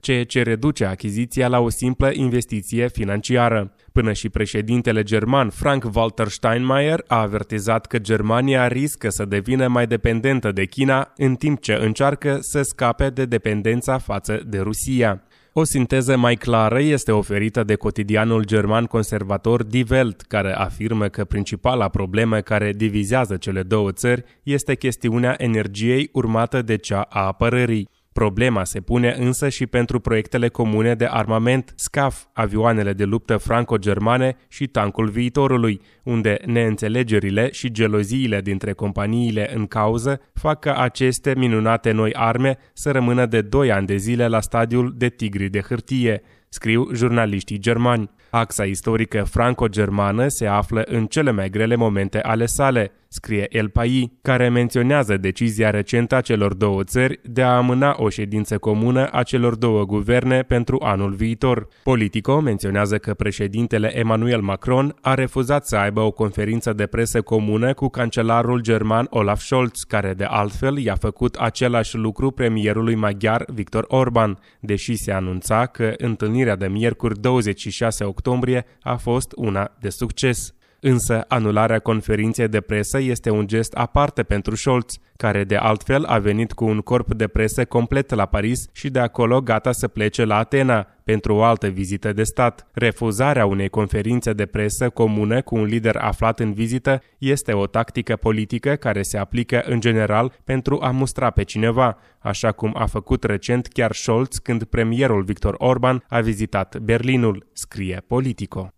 ceea 0.00 0.24
ce 0.24 0.42
reduce 0.42 0.84
achiziția 0.84 1.48
la 1.48 1.60
o 1.60 1.68
simplă 1.68 2.10
investiție 2.12 2.88
financiară. 2.88 3.74
Până 3.98 4.12
și 4.12 4.28
președintele 4.28 5.02
german 5.02 5.50
Frank-Walter 5.50 6.28
Steinmeier 6.28 7.04
a 7.06 7.20
avertizat 7.20 7.86
că 7.86 7.98
Germania 7.98 8.68
riscă 8.68 9.08
să 9.08 9.24
devină 9.24 9.68
mai 9.68 9.86
dependentă 9.86 10.52
de 10.52 10.64
China 10.64 11.12
în 11.16 11.34
timp 11.34 11.60
ce 11.60 11.72
încearcă 11.72 12.38
să 12.40 12.62
scape 12.62 13.08
de 13.08 13.24
dependența 13.24 13.98
față 13.98 14.42
de 14.46 14.58
Rusia. 14.58 15.22
O 15.52 15.64
sinteză 15.64 16.16
mai 16.16 16.34
clară 16.34 16.80
este 16.80 17.12
oferită 17.12 17.64
de 17.64 17.74
cotidianul 17.74 18.44
german 18.44 18.84
conservator 18.84 19.62
Die 19.62 19.84
Welt, 19.90 20.20
care 20.20 20.52
afirmă 20.52 21.08
că 21.08 21.24
principala 21.24 21.88
problemă 21.88 22.40
care 22.40 22.72
divizează 22.72 23.36
cele 23.36 23.62
două 23.62 23.92
țări 23.92 24.24
este 24.42 24.74
chestiunea 24.74 25.34
energiei 25.38 26.08
urmată 26.12 26.62
de 26.62 26.76
cea 26.76 27.00
a 27.00 27.26
apărării. 27.26 27.88
Problema 28.14 28.64
se 28.64 28.80
pune 28.80 29.16
însă 29.18 29.48
și 29.48 29.66
pentru 29.66 30.00
proiectele 30.00 30.48
comune 30.48 30.94
de 30.94 31.06
armament 31.10 31.72
SCAF, 31.76 32.24
avioanele 32.32 32.92
de 32.92 33.04
luptă 33.04 33.36
franco-germane 33.36 34.36
și 34.48 34.66
tancul 34.66 35.08
viitorului, 35.08 35.80
unde 36.02 36.38
neînțelegerile 36.46 37.48
și 37.52 37.72
geloziile 37.72 38.40
dintre 38.40 38.72
companiile 38.72 39.50
în 39.54 39.66
cauză 39.66 40.20
fac 40.32 40.60
ca 40.60 40.74
aceste 40.74 41.34
minunate 41.36 41.90
noi 41.90 42.12
arme 42.12 42.58
să 42.72 42.90
rămână 42.90 43.26
de 43.26 43.40
2 43.40 43.72
ani 43.72 43.86
de 43.86 43.96
zile 43.96 44.28
la 44.28 44.40
stadiul 44.40 44.94
de 44.96 45.08
tigri 45.08 45.48
de 45.48 45.60
hârtie, 45.60 46.22
scriu 46.48 46.88
jurnaliștii 46.92 47.58
germani. 47.58 48.10
Axa 48.34 48.64
istorică 48.64 49.24
franco-germană 49.30 50.28
se 50.28 50.46
află 50.46 50.82
în 50.86 51.06
cele 51.06 51.30
mai 51.30 51.50
grele 51.50 51.74
momente 51.74 52.20
ale 52.20 52.46
sale, 52.46 52.92
scrie 53.08 53.46
El 53.50 53.68
Pai, 53.68 54.12
care 54.22 54.48
menționează 54.48 55.16
decizia 55.16 55.70
recentă 55.70 56.14
a 56.14 56.20
celor 56.20 56.54
două 56.54 56.84
țări 56.84 57.20
de 57.22 57.42
a 57.42 57.56
amâna 57.56 57.94
o 57.98 58.08
ședință 58.08 58.58
comună 58.58 59.08
a 59.12 59.22
celor 59.22 59.54
două 59.54 59.84
guverne 59.84 60.42
pentru 60.42 60.80
anul 60.82 61.12
viitor. 61.12 61.68
Politico 61.82 62.40
menționează 62.40 62.98
că 62.98 63.14
președintele 63.14 63.98
Emmanuel 63.98 64.40
Macron 64.40 64.94
a 65.00 65.14
refuzat 65.14 65.66
să 65.66 65.76
aibă 65.76 66.00
o 66.00 66.10
conferință 66.10 66.72
de 66.72 66.86
presă 66.86 67.22
comună 67.22 67.74
cu 67.74 67.88
cancelarul 67.88 68.60
german 68.60 69.06
Olaf 69.10 69.40
Scholz, 69.40 69.82
care 69.82 70.14
de 70.14 70.24
altfel 70.24 70.78
i-a 70.78 70.96
făcut 71.00 71.34
același 71.34 71.96
lucru 71.96 72.30
premierului 72.30 72.94
maghiar 72.94 73.44
Victor 73.52 73.84
Orban, 73.88 74.38
deși 74.60 74.96
se 74.96 75.12
anunța 75.12 75.66
că 75.66 75.92
întâlnirea 75.96 76.56
de 76.56 76.66
miercuri 76.66 77.20
26 77.20 78.04
octombrie 78.24 78.64
a 78.82 78.96
fost 78.96 79.32
una 79.36 79.76
de 79.80 79.88
succes. 79.88 80.54
Însă 80.86 81.24
anularea 81.28 81.78
conferinței 81.78 82.48
de 82.48 82.60
presă 82.60 83.00
este 83.00 83.30
un 83.30 83.46
gest 83.46 83.72
aparte 83.72 84.22
pentru 84.22 84.54
Scholz, 84.54 84.98
care 85.16 85.44
de 85.44 85.56
altfel 85.56 86.04
a 86.04 86.18
venit 86.18 86.52
cu 86.52 86.64
un 86.64 86.78
corp 86.78 87.14
de 87.14 87.26
presă 87.26 87.64
complet 87.64 88.14
la 88.14 88.26
Paris 88.26 88.68
și 88.72 88.90
de 88.90 88.98
acolo 88.98 89.40
gata 89.40 89.72
să 89.72 89.88
plece 89.88 90.24
la 90.24 90.36
Atena 90.36 90.86
pentru 91.04 91.34
o 91.34 91.42
altă 91.42 91.66
vizită 91.66 92.12
de 92.12 92.22
stat. 92.22 92.66
Refuzarea 92.72 93.46
unei 93.46 93.68
conferințe 93.68 94.32
de 94.32 94.46
presă 94.46 94.88
comună 94.88 95.42
cu 95.42 95.54
un 95.54 95.64
lider 95.64 95.96
aflat 95.96 96.40
în 96.40 96.52
vizită 96.52 97.02
este 97.18 97.52
o 97.52 97.66
tactică 97.66 98.16
politică 98.16 98.74
care 98.74 99.02
se 99.02 99.18
aplică 99.18 99.62
în 99.66 99.80
general 99.80 100.32
pentru 100.44 100.78
a 100.82 100.90
mustra 100.90 101.30
pe 101.30 101.42
cineva, 101.42 101.98
așa 102.18 102.52
cum 102.52 102.74
a 102.76 102.86
făcut 102.86 103.24
recent 103.24 103.66
chiar 103.66 103.92
Scholz 103.92 104.38
când 104.38 104.64
premierul 104.64 105.22
Victor 105.22 105.54
Orban 105.58 106.04
a 106.08 106.20
vizitat 106.20 106.78
Berlinul, 106.78 107.46
scrie 107.52 108.04
Politico. 108.06 108.73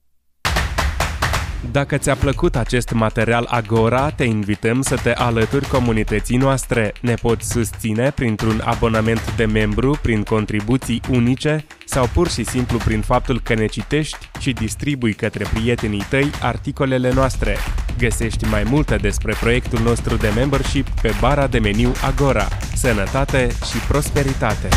Dacă 1.71 1.97
ți-a 1.97 2.15
plăcut 2.15 2.57
acest 2.57 2.91
material 2.91 3.47
Agora, 3.51 4.11
te 4.11 4.25
invităm 4.25 4.83
să 4.83 4.97
te 5.03 5.13
alături 5.13 5.69
comunității 5.69 6.37
noastre. 6.37 6.93
Ne 7.01 7.15
poți 7.15 7.51
susține 7.51 8.11
printr-un 8.11 8.63
abonament 8.65 9.37
de 9.37 9.45
membru, 9.45 9.99
prin 10.03 10.23
contribuții 10.23 11.01
unice 11.11 11.67
sau 11.85 12.09
pur 12.13 12.31
și 12.31 12.45
simplu 12.45 12.79
prin 12.79 13.01
faptul 13.01 13.41
că 13.41 13.55
ne 13.55 13.67
citești 13.67 14.31
și 14.39 14.53
distribui 14.53 15.13
către 15.13 15.45
prietenii 15.55 16.07
tăi 16.09 16.31
articolele 16.43 17.13
noastre. 17.13 17.57
Găsești 17.99 18.45
mai 18.45 18.63
multe 18.63 18.97
despre 18.97 19.35
proiectul 19.41 19.81
nostru 19.81 20.17
de 20.17 20.33
membership 20.35 20.89
pe 21.03 21.15
bara 21.21 21.47
de 21.47 21.59
meniu 21.59 21.93
Agora. 22.03 22.49
Sănătate 22.75 23.49
și 23.71 23.79
prosperitate! 23.89 24.69